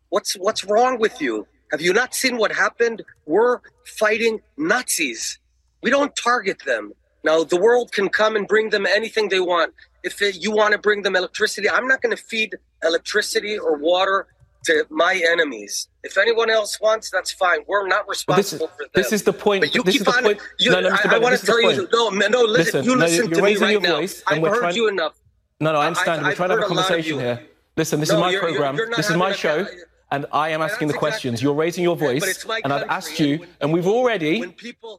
[0.08, 1.46] What's what's wrong with you?
[1.70, 3.02] Have you not seen what happened?
[3.24, 5.38] We're fighting Nazis.
[5.82, 6.92] We don't target them.
[7.22, 9.74] Now, the world can come and bring them anything they want.
[10.02, 14.26] If you want to bring them electricity, I'm not going to feed electricity or water
[14.64, 15.88] to my enemies.
[16.04, 17.60] If anyone else wants, that's fine.
[17.66, 18.90] We're not Well, this is responsible for them.
[18.94, 19.62] this is the point.
[19.62, 20.22] But you this keep is on.
[20.22, 20.40] Point.
[20.58, 21.88] You, no, no, I, I want to tell you.
[21.92, 22.48] No, no, listen.
[22.48, 23.96] listen you listen no, to me raising right your now.
[23.96, 24.74] voice, I've and we're heard trying.
[24.76, 25.14] you enough.
[25.60, 26.10] No, no, I I- understand.
[26.20, 27.46] I've- we're I've trying to have a heard a lot of conversation here.
[27.76, 28.76] Listen, this No, is my you're- you're- program.
[28.76, 29.66] you're this is my show,
[30.10, 31.42] and I am asking the questions.
[31.42, 34.54] You're raising your voice, my and I've asked you, and we've already,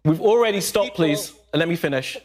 [0.05, 0.95] we've already stopped.
[0.95, 2.17] Please, and let me finish.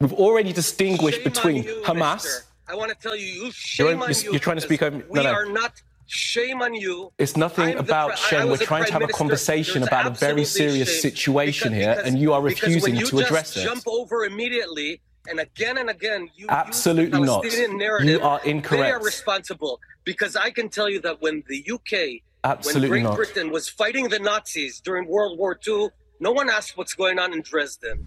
[0.00, 2.42] We've already distinguished between Hamas.
[2.66, 4.30] I want to tell you, you You're, on you're, you.
[4.32, 4.96] you're trying to speak over.
[4.96, 5.32] We No, no.
[5.32, 5.72] are not.
[6.12, 7.12] Shame on you.
[7.18, 8.50] It's nothing I'm about pre- I- I shame.
[8.50, 11.94] We're trying to prime have a conversation There's about a very serious situation Because- here,
[11.94, 13.62] because- and you are refusing you to just address it.
[13.62, 17.44] Jump over immediately, and again and again, you Absolutely use not.
[17.78, 18.08] Narrative.
[18.08, 22.24] You are incorrect They are responsible because I can tell you that when the UK,
[22.42, 23.14] Absolutely when Great not.
[23.16, 27.32] Britain was fighting the Nazis during World War II, no one asked what's going on
[27.32, 28.04] in Dresden.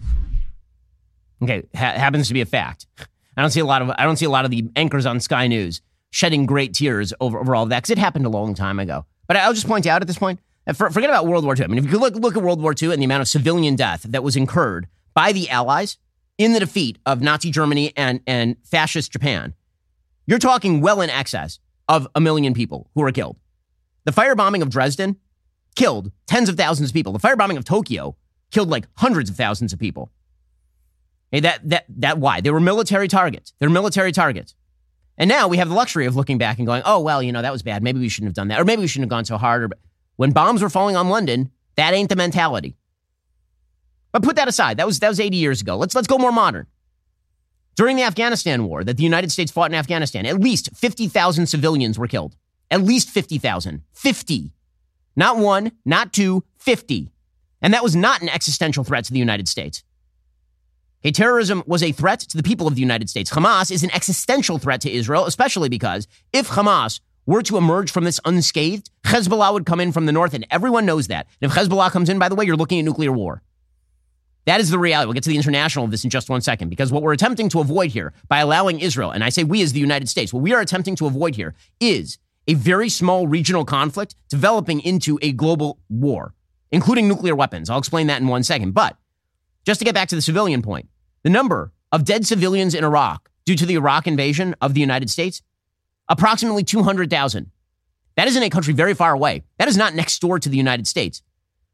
[1.42, 2.84] Okay, ha- happens to be a fact.
[3.34, 5.20] I don't see a lot of I don't see a lot of the anchors on
[5.20, 5.80] Sky News
[6.14, 9.04] shedding great tears over, over all of that because it happened a long time ago.
[9.26, 11.64] But I'll just point out at this point, uh, for, forget about World War II.
[11.64, 13.74] I mean, if you look look at World War II and the amount of civilian
[13.74, 15.98] death that was incurred by the Allies
[16.38, 19.54] in the defeat of Nazi Germany and and fascist Japan,
[20.24, 21.58] you're talking well in excess
[21.88, 23.36] of a million people who were killed.
[24.04, 25.16] The firebombing of Dresden
[25.74, 27.12] killed tens of thousands of people.
[27.12, 28.14] The firebombing of Tokyo
[28.52, 30.12] killed like hundreds of thousands of people.
[31.32, 33.52] Hey, that that that why they were military targets.
[33.58, 34.54] They're military targets.
[35.16, 37.42] And now we have the luxury of looking back and going, "Oh well, you know
[37.42, 37.82] that was bad.
[37.82, 39.70] Maybe we shouldn't have done that, or maybe we shouldn't have gone so hard." Or
[40.16, 42.76] when bombs were falling on London, that ain't the mentality.
[44.12, 44.76] But put that aside.
[44.76, 45.76] That was that was 80 years ago.
[45.76, 46.66] Let's let's go more modern.
[47.76, 51.98] During the Afghanistan war that the United States fought in Afghanistan, at least 50,000 civilians
[51.98, 52.36] were killed.
[52.70, 53.82] At least 50,000.
[53.92, 54.52] 50.
[55.16, 57.10] Not one, not two, 50.
[57.60, 59.82] And that was not an existential threat to the United States.
[61.04, 63.30] Okay, terrorism was a threat to the people of the United States.
[63.30, 68.04] Hamas is an existential threat to Israel, especially because if Hamas were to emerge from
[68.04, 71.26] this unscathed, Hezbollah would come in from the north, and everyone knows that.
[71.42, 73.42] And if Hezbollah comes in, by the way, you're looking at nuclear war.
[74.46, 75.06] That is the reality.
[75.06, 77.50] We'll get to the international of this in just one second, because what we're attempting
[77.50, 80.42] to avoid here by allowing Israel, and I say we as the United States, what
[80.42, 82.16] we are attempting to avoid here is
[82.48, 86.32] a very small regional conflict developing into a global war,
[86.72, 87.68] including nuclear weapons.
[87.68, 88.72] I'll explain that in one second.
[88.72, 88.96] But
[89.66, 90.88] just to get back to the civilian point,
[91.24, 95.10] the number of dead civilians in Iraq due to the Iraq invasion of the United
[95.10, 95.42] States,
[96.08, 97.50] approximately 200,000.
[98.16, 99.42] That is in a country very far away.
[99.58, 101.22] That is not next door to the United States.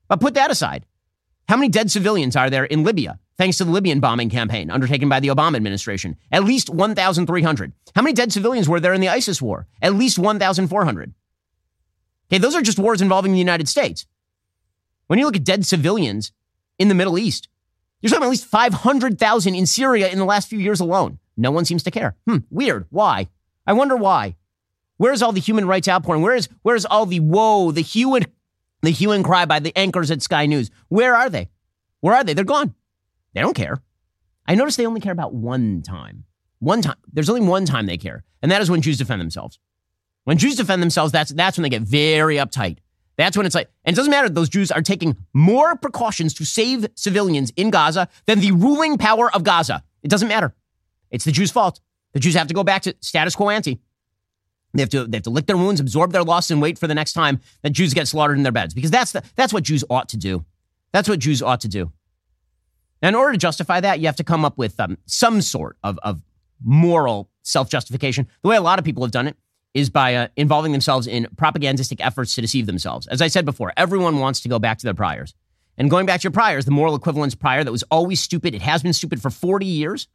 [0.09, 0.87] But put that aside.
[1.49, 5.09] How many dead civilians are there in Libya, thanks to the Libyan bombing campaign undertaken
[5.09, 6.17] by the Obama administration?
[6.31, 7.73] At least 1,300.
[7.95, 9.67] How many dead civilians were there in the ISIS war?
[9.83, 11.13] At least 1,400.
[12.29, 14.07] Okay, those are just wars involving the United States.
[15.09, 16.31] When you look at dead civilians
[16.79, 17.49] in the Middle East,
[18.01, 21.19] you're talking at least 500,000 in Syria in the last few years alone.
[21.37, 22.17] No one seems to care.
[22.27, 22.87] Hmm, weird.
[22.91, 23.29] Why?
[23.67, 24.37] I wonder why.
[24.97, 26.23] Where's all the human rights outpouring?
[26.23, 28.27] Where is where's all the whoa, the hue and
[28.83, 30.71] the hue and cry by the anchors at Sky News?
[30.89, 31.49] Where are they?
[32.01, 32.35] Where are they?
[32.35, 32.75] They're gone.
[33.35, 33.79] They don't care.
[34.47, 36.25] I notice they only care about one time.
[36.59, 36.97] One time.
[37.11, 39.59] There's only one time they care, and that is when Jews defend themselves.
[40.25, 42.79] When Jews defend themselves, that's that's when they get very uptight.
[43.17, 44.29] That's when it's like, and it doesn't matter.
[44.29, 49.31] Those Jews are taking more precautions to save civilians in Gaza than the ruling power
[49.35, 49.83] of Gaza.
[50.03, 50.55] It doesn't matter.
[51.11, 51.81] It's the Jews' fault.
[52.13, 53.81] The Jews have to go back to status quo ante.
[54.73, 56.87] They have to they have to lick their wounds, absorb their loss, and wait for
[56.87, 58.73] the next time that Jews get slaughtered in their beds.
[58.73, 60.45] Because that's the, that's what Jews ought to do.
[60.93, 61.93] That's what Jews ought to do.
[63.03, 65.77] Now, in order to justify that, you have to come up with um, some sort
[65.83, 66.23] of, of
[66.63, 68.29] moral self justification.
[68.43, 69.37] The way a lot of people have done it
[69.75, 73.07] is by uh, involving themselves in propagandistic efforts to deceive themselves.
[73.07, 75.35] As I said before, everyone wants to go back to their priors.
[75.79, 78.63] And going back to your priors, the moral equivalence prior that was always stupid, it
[78.63, 80.09] has been stupid for 40 years.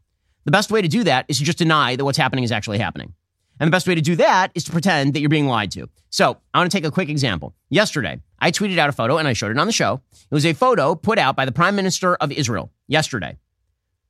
[0.43, 2.77] The best way to do that is to just deny that what's happening is actually
[2.77, 3.13] happening.
[3.59, 5.89] And the best way to do that is to pretend that you're being lied to.
[6.09, 7.55] So I want to take a quick example.
[7.69, 10.01] Yesterday, I tweeted out a photo and I showed it on the show.
[10.11, 13.37] It was a photo put out by the Prime Minister of Israel yesterday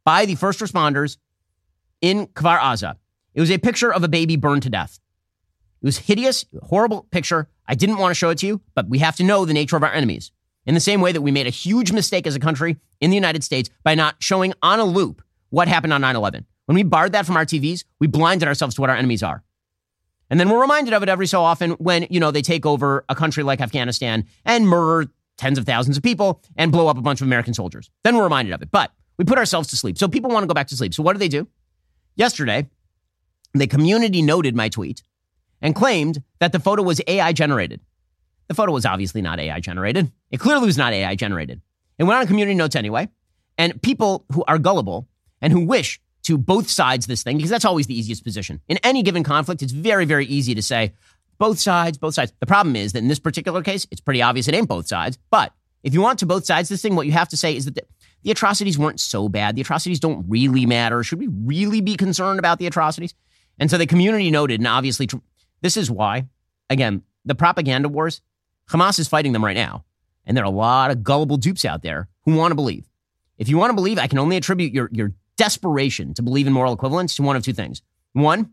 [0.03, 1.17] by the first responders
[2.01, 2.95] in Kfar Aza.
[3.33, 4.99] It was a picture of a baby burned to death.
[5.81, 7.47] It was hideous, horrible picture.
[7.67, 9.77] I didn't want to show it to you, but we have to know the nature
[9.77, 10.31] of our enemies.
[10.65, 13.15] In the same way that we made a huge mistake as a country in the
[13.15, 16.45] United States by not showing on a loop what happened on 9 11.
[16.65, 19.43] When we barred that from our TVs, we blinded ourselves to what our enemies are.
[20.29, 23.05] And then we're reminded of it every so often when, you know, they take over
[23.07, 27.01] a country like Afghanistan and murder tens of thousands of people and blow up a
[27.01, 27.91] bunch of American soldiers.
[28.03, 28.71] Then we're reminded of it.
[28.71, 29.97] But we put ourselves to sleep.
[29.97, 30.93] So people want to go back to sleep.
[30.93, 31.47] So what do they do?
[32.15, 32.69] Yesterday,
[33.53, 35.03] the community noted my tweet
[35.61, 37.81] and claimed that the photo was AI generated.
[38.47, 40.11] The photo was obviously not AI generated.
[40.31, 41.61] It clearly was not AI generated.
[41.97, 43.09] It went on community notes anyway.
[43.57, 45.07] And people who are gullible
[45.41, 48.59] and who wish to both sides this thing because that's always the easiest position.
[48.67, 50.93] In any given conflict, it's very, very easy to say
[51.37, 52.33] both sides, both sides.
[52.39, 55.17] The problem is that in this particular case, it's pretty obvious it ain't both sides.
[55.29, 55.53] But
[55.83, 57.75] if you want to both sides this thing, what you have to say is that
[57.75, 57.83] the,
[58.23, 59.55] the atrocities weren't so bad.
[59.55, 61.03] The atrocities don't really matter.
[61.03, 63.13] Should we really be concerned about the atrocities?
[63.59, 65.17] And so the community noted, and obviously, tr-
[65.65, 66.27] this is why,
[66.69, 68.21] again, the propaganda wars,
[68.69, 69.83] Hamas is fighting them right now.
[70.23, 72.85] And there are a lot of gullible dupes out there who want to believe.
[73.39, 76.53] If you want to believe, I can only attribute your, your desperation to believe in
[76.53, 77.81] moral equivalence to one of two things.
[78.13, 78.51] One,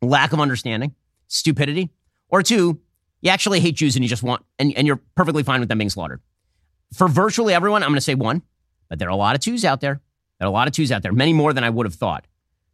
[0.00, 0.94] lack of understanding,
[1.28, 1.90] stupidity.
[2.30, 2.80] Or two,
[3.20, 5.76] you actually hate Jews and you just want, and, and you're perfectly fine with them
[5.76, 6.22] being slaughtered.
[6.94, 8.40] For virtually everyone, I'm going to say one,
[8.88, 10.00] but there are a lot of twos out there.
[10.38, 12.24] There are a lot of twos out there, many more than I would have thought.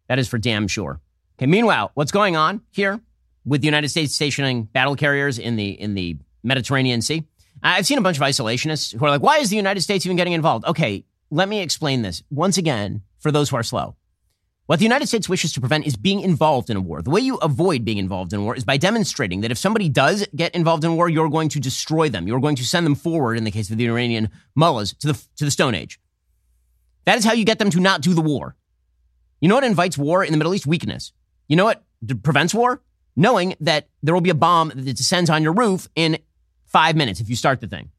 [0.06, 1.00] That is for damn sure.
[1.36, 3.00] Okay, meanwhile, what's going on here
[3.44, 7.24] with the United States stationing battle carriers in the, in the Mediterranean Sea?
[7.62, 10.16] I've seen a bunch of isolationists who are like, why is the United States even
[10.16, 10.64] getting involved?
[10.66, 13.96] Okay, let me explain this once again for those who are slow.
[14.66, 17.02] What the United States wishes to prevent is being involved in a war.
[17.02, 20.24] The way you avoid being involved in war is by demonstrating that if somebody does
[20.36, 22.28] get involved in war, you're going to destroy them.
[22.28, 25.14] You're going to send them forward, in the case of the Iranian mullahs, to the,
[25.38, 25.98] to the Stone Age.
[27.04, 28.54] That is how you get them to not do the war.
[29.40, 30.68] You know what invites war in the Middle East?
[30.68, 31.12] Weakness.
[31.48, 31.82] You know what
[32.22, 32.80] prevents war?
[33.16, 36.18] Knowing that there will be a bomb that descends on your roof in
[36.66, 37.90] five minutes if you start the thing.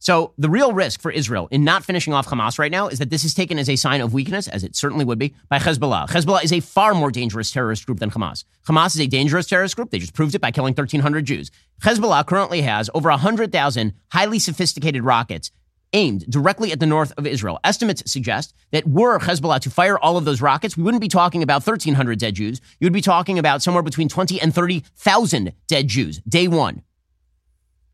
[0.00, 3.10] So the real risk for Israel in not finishing off Hamas right now is that
[3.10, 6.08] this is taken as a sign of weakness, as it certainly would be, by Hezbollah.
[6.08, 8.44] Hezbollah is a far more dangerous terrorist group than Hamas.
[8.66, 9.90] Hamas is a dangerous terrorist group.
[9.90, 11.50] They just proved it by killing 1,300 Jews.
[11.82, 15.50] Hezbollah currently has over 100,000 highly sophisticated rockets
[15.92, 17.58] aimed directly at the north of Israel.
[17.64, 21.42] Estimates suggest that were Hezbollah to fire all of those rockets, we wouldn't be talking
[21.42, 22.60] about 1,300 dead Jews.
[22.80, 26.82] You would be talking about somewhere between 20 and 30,000 dead Jews, day one.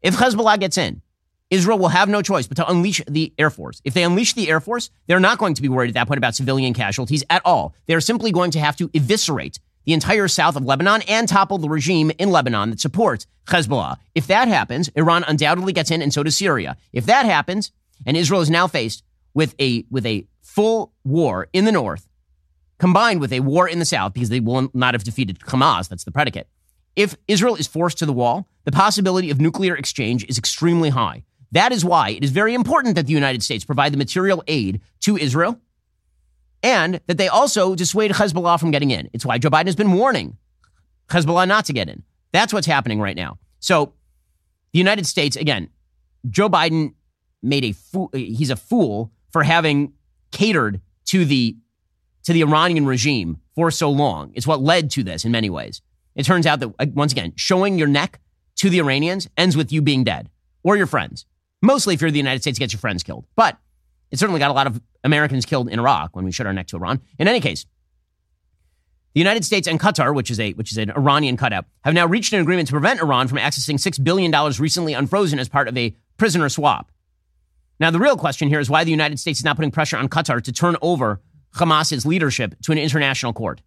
[0.03, 1.03] If Hezbollah gets in,
[1.51, 3.81] Israel will have no choice but to unleash the Air Force.
[3.85, 6.19] If they unleash the Air Force, they're not going to be worried at that point
[6.19, 7.75] about civilian casualties at all.
[7.87, 11.69] They're simply going to have to eviscerate the entire south of Lebanon and topple the
[11.69, 13.99] regime in Lebanon that supports Hezbollah.
[14.15, 16.77] If that happens, Iran undoubtedly gets in, and so does Syria.
[16.93, 17.71] If that happens,
[18.07, 19.03] and Israel is now faced
[19.35, 22.09] with a with a full war in the north,
[22.79, 26.05] combined with a war in the south, because they will not have defeated Hamas, that's
[26.05, 26.49] the predicate.
[26.97, 31.25] If Israel is forced to the wall, the possibility of nuclear exchange is extremely high.
[31.53, 34.81] That is why it is very important that the United States provide the material aid
[35.01, 35.61] to Israel
[36.63, 39.11] and that they also dissuade Hezbollah from getting in.
[39.13, 40.37] It's why Joe Biden has been warning
[41.09, 42.03] Hezbollah not to get in.
[42.33, 43.39] That's what's happening right now.
[43.61, 43.93] So,
[44.73, 45.69] the United States, again,
[46.29, 46.95] Joe Biden
[47.45, 49.93] made a fool, he's a fool for having
[50.33, 51.57] catered to the
[52.25, 54.33] to the Iranian regime for so long.
[54.35, 55.83] It's what led to this in many ways.
[56.15, 58.21] It turns out that uh, once again, showing your neck
[58.57, 60.31] to the Iranians ends with you being dead
[60.63, 61.27] or your friends.
[61.63, 63.27] Mostly if you're the United States, gets your friends killed.
[63.37, 63.59] But
[64.11, 66.69] it certainly got a lot of Americans killed in Iraq when we showed our neck
[66.69, 67.01] to Iran.
[67.19, 67.67] In any case,
[69.15, 72.07] the United States and Qatar, which is a which is an Iranian cutout, have now
[72.07, 75.69] reached an agreement to prevent Iran from accessing six billion dollars recently unfrozen as part
[75.69, 76.91] of a prisoner swap.
[77.81, 80.09] Now, the real question here is why the United States is not putting pressure on
[80.09, 81.21] Qatar to turn over
[81.57, 83.63] Hamas's leadership to an international court.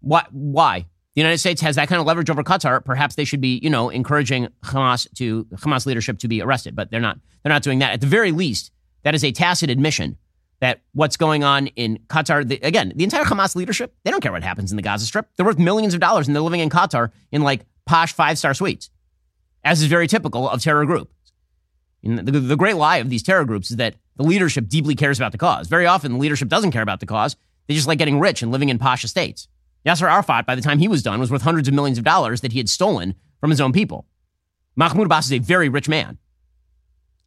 [0.00, 0.24] Why?
[0.30, 0.86] Why?
[1.16, 3.70] the United States has that kind of leverage over Qatar, perhaps they should be, you
[3.70, 6.76] know, encouraging Hamas to Hamas leadership to be arrested.
[6.76, 7.18] But they're not.
[7.42, 7.92] They're not doing that.
[7.92, 8.70] At the very least,
[9.02, 10.18] that is a tacit admission
[10.60, 12.46] that what's going on in Qatar.
[12.46, 15.26] The, again, the entire Hamas leadership, they don't care what happens in the Gaza Strip.
[15.36, 18.52] They're worth millions of dollars, and they're living in Qatar in like posh five star
[18.52, 18.90] suites,
[19.64, 21.10] as is very typical of terror groups.
[22.06, 25.32] The, the great lie of these terror groups is that the leadership deeply cares about
[25.32, 25.66] the cause.
[25.66, 27.36] Very often, the leadership doesn't care about the cause.
[27.66, 29.48] They just like getting rich and living in posh estates.
[29.84, 32.40] Yasser Arafat, by the time he was done, was worth hundreds of millions of dollars
[32.40, 34.06] that he had stolen from his own people.
[34.76, 36.18] Mahmoud Abbas is a very rich man.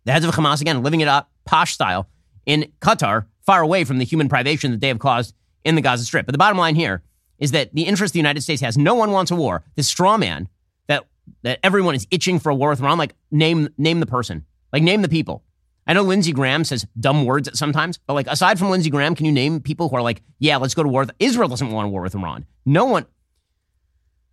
[0.05, 2.07] The heads of Hamas, again, living it up, posh style,
[2.45, 6.05] in Qatar, far away from the human privation that they have caused in the Gaza
[6.05, 6.25] Strip.
[6.25, 7.03] But the bottom line here
[7.37, 9.63] is that the interest the United States has, no one wants a war.
[9.75, 10.47] This straw man
[10.87, 11.05] that,
[11.43, 14.45] that everyone is itching for a war with Iran, like, name, name the person.
[14.71, 15.43] Like, name the people.
[15.89, 19.25] I know Lindsey Graham says dumb words sometimes, but like aside from Lindsey Graham, can
[19.25, 21.01] you name people who are like, yeah, let's go to war?
[21.01, 22.45] With- Israel doesn't want a war with Iran.
[22.63, 23.07] No one.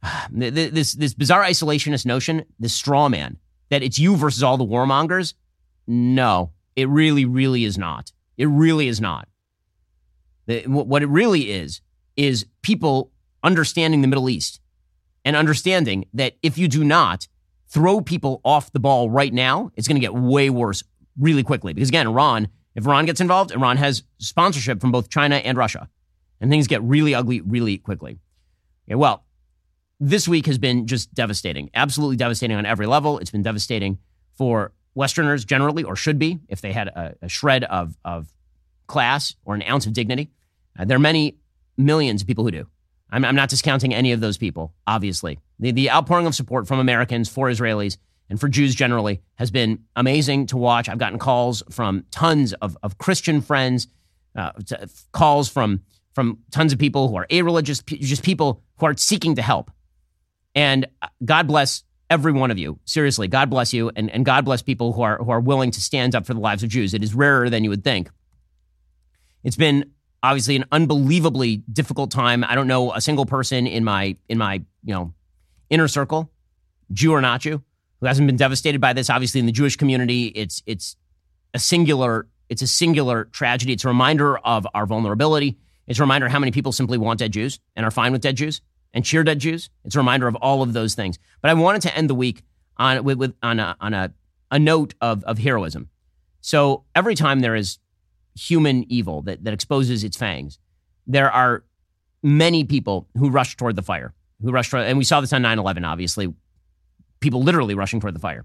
[0.30, 3.38] This this bizarre isolationist notion, this straw man
[3.70, 5.32] that it's you versus all the warmongers.
[5.86, 8.12] No, it really, really is not.
[8.36, 9.26] It really is not.
[10.66, 11.80] What it really is
[12.16, 13.12] is people
[13.42, 14.60] understanding the Middle East
[15.24, 17.26] and understanding that if you do not
[17.68, 20.82] throw people off the ball right now, it's going to get way worse
[21.18, 21.72] really quickly.
[21.72, 25.88] Because again, Iran, if Iran gets involved, Iran has sponsorship from both China and Russia.
[26.40, 28.18] And things get really ugly really quickly.
[28.86, 29.24] Okay, well,
[29.98, 33.18] this week has been just devastating, absolutely devastating on every level.
[33.18, 33.98] It's been devastating
[34.34, 38.32] for Westerners generally, or should be, if they had a, a shred of, of
[38.86, 40.30] class or an ounce of dignity.
[40.78, 41.38] Uh, there are many
[41.76, 42.66] millions of people who do.
[43.10, 45.38] I'm, I'm, not discounting any of those people, obviously.
[45.58, 47.98] The, the outpouring of support from Americans for Israelis
[48.28, 50.88] and for Jews generally has been amazing to watch.
[50.88, 53.86] I've gotten calls from tons of, of Christian friends,
[54.34, 54.50] uh,
[55.12, 55.82] calls from,
[56.14, 59.70] from tons of people who are a religious, just people who are seeking to help.
[60.54, 62.78] And uh, God bless every one of you.
[62.84, 65.80] Seriously, God bless you, and, and God bless people who are who are willing to
[65.80, 66.94] stand up for the lives of Jews.
[66.94, 68.10] It is rarer than you would think.
[69.44, 69.92] It's been
[70.26, 72.44] obviously an unbelievably difficult time.
[72.44, 74.54] I don't know a single person in my in my
[74.84, 75.14] you know
[75.70, 76.30] inner circle,
[76.92, 77.62] Jew or not Jew,
[78.00, 79.08] who hasn't been devastated by this.
[79.08, 80.96] Obviously, in the Jewish community, it's it's
[81.54, 83.72] a singular it's a singular tragedy.
[83.72, 85.58] It's a reminder of our vulnerability.
[85.86, 88.36] It's a reminder how many people simply want dead Jews and are fine with dead
[88.36, 88.60] Jews
[88.92, 89.70] and cheer dead Jews.
[89.84, 91.18] It's a reminder of all of those things.
[91.40, 92.42] But I wanted to end the week
[92.76, 94.12] on with, with on a on a,
[94.50, 95.88] a note of of heroism.
[96.40, 97.78] So every time there is
[98.36, 100.58] human evil that, that exposes its fangs,
[101.06, 101.64] there are
[102.22, 105.42] many people who rush toward the fire, who rush toward, and we saw this on
[105.42, 106.32] 9 11, obviously,
[107.20, 108.44] people literally rushing toward the fire.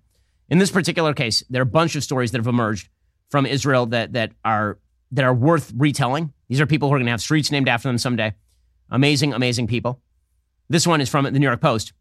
[0.49, 2.89] In this particular case, there are a bunch of stories that have emerged
[3.29, 4.79] from Israel that, that, are,
[5.11, 6.33] that are worth retelling.
[6.49, 8.33] These are people who are going to have streets named after them someday.
[8.89, 10.01] Amazing, amazing people.
[10.69, 11.93] This one is from the New York Post.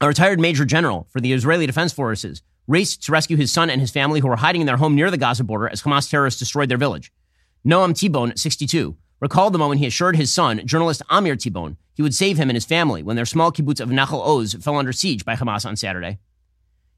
[0.00, 3.80] A retired major general for the Israeli Defense Forces raced to rescue his son and
[3.80, 6.38] his family who were hiding in their home near the Gaza border as Hamas terrorists
[6.38, 7.12] destroyed their village.
[7.66, 12.14] Noam Tibon, 62, recalled the moment he assured his son, journalist Amir Tibon, he would
[12.14, 15.24] save him and his family when their small kibbutz of Nachal Oz fell under siege
[15.24, 16.18] by Hamas on Saturday.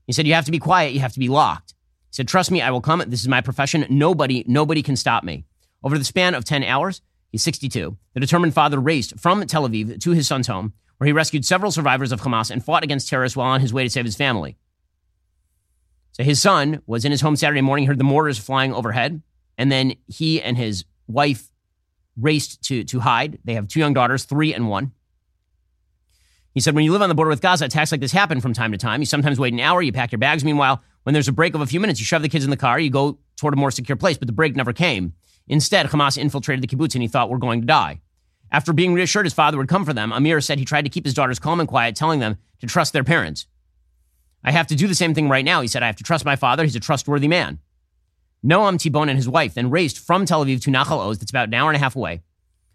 [0.07, 1.71] He said, You have to be quiet, you have to be locked.
[2.11, 3.03] He said, Trust me, I will come.
[3.07, 3.87] This is my profession.
[3.91, 5.45] Nobody, nobody can stop me.
[5.83, 10.01] Over the span of 10 hours, he's 62, the determined father raced from Tel Aviv
[10.01, 13.37] to his son's home, where he rescued several survivors of Hamas and fought against terrorists
[13.37, 14.57] while on his way to save his family.
[16.15, 19.21] So his son was in his home Saturday morning, heard the mortars flying overhead,
[19.59, 21.51] and then he and his wife
[22.17, 23.39] raced to, to hide.
[23.45, 24.93] They have two young daughters, three and one.
[26.53, 28.53] He said, when you live on the border with Gaza, attacks like this happen from
[28.53, 29.03] time to time.
[29.03, 30.45] You sometimes wait an hour, you pack your bags.
[30.45, 32.57] Meanwhile, when there's a break of a few minutes, you shove the kids in the
[32.57, 35.15] car, you go toward a more secure place, but the break never came.
[35.49, 38.01] Instead, Hamas infiltrated the kibbutz and he thought we're going to die.
[38.53, 41.05] After being reassured his father would come for them, Amir said he tried to keep
[41.05, 43.47] his daughters calm and quiet, telling them to trust their parents.
[44.45, 45.83] I have to do the same thing right now, he said.
[45.83, 46.65] I have to trust my father.
[46.65, 47.59] He's a trustworthy man.
[48.45, 51.49] Noam Tibon and his wife then raced from Tel Aviv to Nachal Oz, that's about
[51.49, 52.21] an hour and a half away.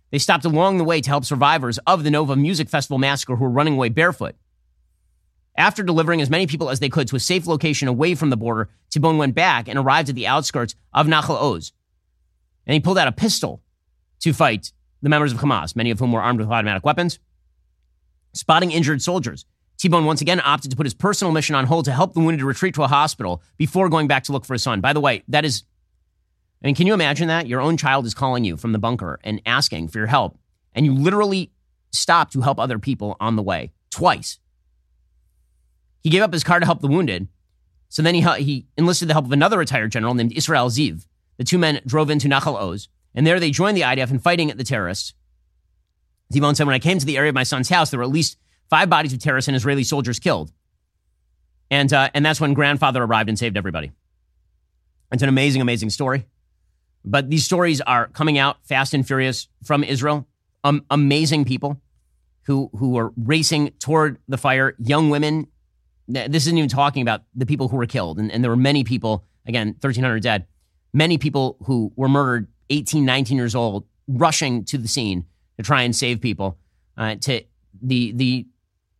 [0.09, 3.43] They stopped along the way to help survivors of the Nova Music Festival massacre who
[3.43, 4.35] were running away barefoot.
[5.55, 8.37] After delivering as many people as they could to a safe location away from the
[8.37, 11.71] border, Tibon went back and arrived at the outskirts of Nachal Oz.
[12.65, 13.61] And he pulled out a pistol
[14.21, 14.71] to fight
[15.03, 17.19] the members of Hamas, many of whom were armed with automatic weapons.
[18.33, 19.45] Spotting injured soldiers,
[19.79, 22.43] Tibon once again opted to put his personal mission on hold to help the wounded
[22.43, 24.81] retreat to a hospital before going back to look for his son.
[24.81, 25.63] By the way, that is,
[26.61, 27.47] I mean, can you imagine that?
[27.47, 30.37] Your own child is calling you from the bunker and asking for your help,
[30.73, 31.51] and you literally
[31.91, 34.37] stop to help other people on the way twice.
[36.01, 37.27] He gave up his car to help the wounded.
[37.87, 41.07] So then he, he enlisted the help of another retired general named Israel Ziv.
[41.37, 42.89] The two men drove into Nachal Oz.
[43.15, 45.13] And there they joined the IDF in fighting the terrorists.
[46.31, 48.11] Tibon said, when I came to the area of my son's house, there were at
[48.11, 48.37] least
[48.69, 50.51] five bodies of terrorists and Israeli soldiers killed.
[51.71, 53.91] And, uh, and that's when grandfather arrived and saved everybody.
[55.11, 56.25] It's an amazing, amazing story.
[57.05, 60.27] But these stories are coming out fast and furious from Israel.
[60.63, 61.81] Um, amazing people
[62.43, 65.47] who, who are racing toward the fire, young women.
[66.07, 68.19] This isn't even talking about the people who were killed.
[68.19, 70.47] And, and there were many people, again, 1,300 dead,
[70.93, 75.25] many people who were murdered 18, 19 years old, rushing to the scene
[75.57, 76.57] to try and save people.
[76.97, 77.43] Uh, to
[77.81, 78.45] the the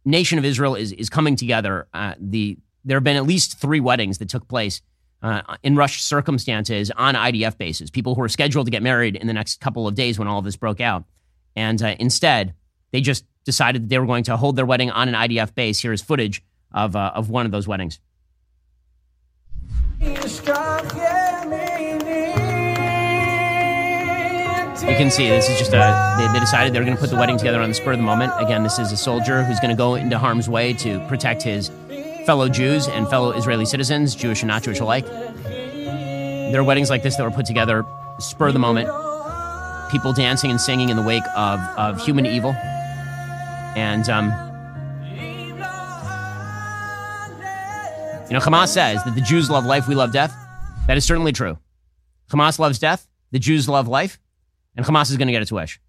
[0.10, 1.88] nation of Israel is is coming together.
[1.94, 4.82] Uh, the there have been at least three weddings that took place
[5.22, 7.90] uh, in rushed circumstances on IDF bases.
[7.90, 10.40] People who were scheduled to get married in the next couple of days when all
[10.40, 11.04] of this broke out,
[11.56, 12.54] and uh, instead
[12.92, 15.80] they just decided that they were going to hold their wedding on an IDF base.
[15.80, 18.00] Here is footage of uh, of one of those weddings.
[24.82, 27.10] You can see this is just a, they, they decided they were going to put
[27.10, 28.32] the wedding together on the spur of the moment.
[28.38, 31.70] Again, this is a soldier who's going to go into harm's way to protect his
[32.26, 35.06] fellow Jews and fellow Israeli citizens, Jewish and not Jewish alike.
[35.06, 37.86] There are weddings like this that were put together
[38.20, 38.88] spur of the moment.
[39.92, 42.54] People dancing and singing in the wake of, of human evil.
[43.76, 44.28] And, um,
[48.28, 50.34] you know, Hamas says that the Jews love life, we love death.
[50.88, 51.58] That is certainly true.
[52.32, 54.20] Hamas loves death, the Jews love life
[54.76, 55.80] and Hamas is going to get its wish.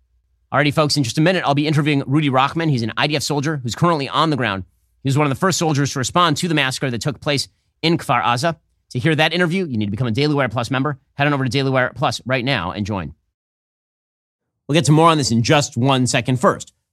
[0.52, 2.70] Alrighty, folks, in just a minute, I'll be interviewing Rudy Rochman.
[2.70, 4.64] He's an IDF soldier who's currently on the ground.
[5.02, 7.48] He was one of the first soldiers to respond to the massacre that took place
[7.82, 8.56] in Kfar Aza.
[8.90, 10.98] To hear that interview, you need to become a Daily Wire Plus member.
[11.14, 13.14] Head on over to Daily Wire Plus right now and join.
[14.66, 16.40] We'll get to more on this in just one second.
[16.40, 16.72] First,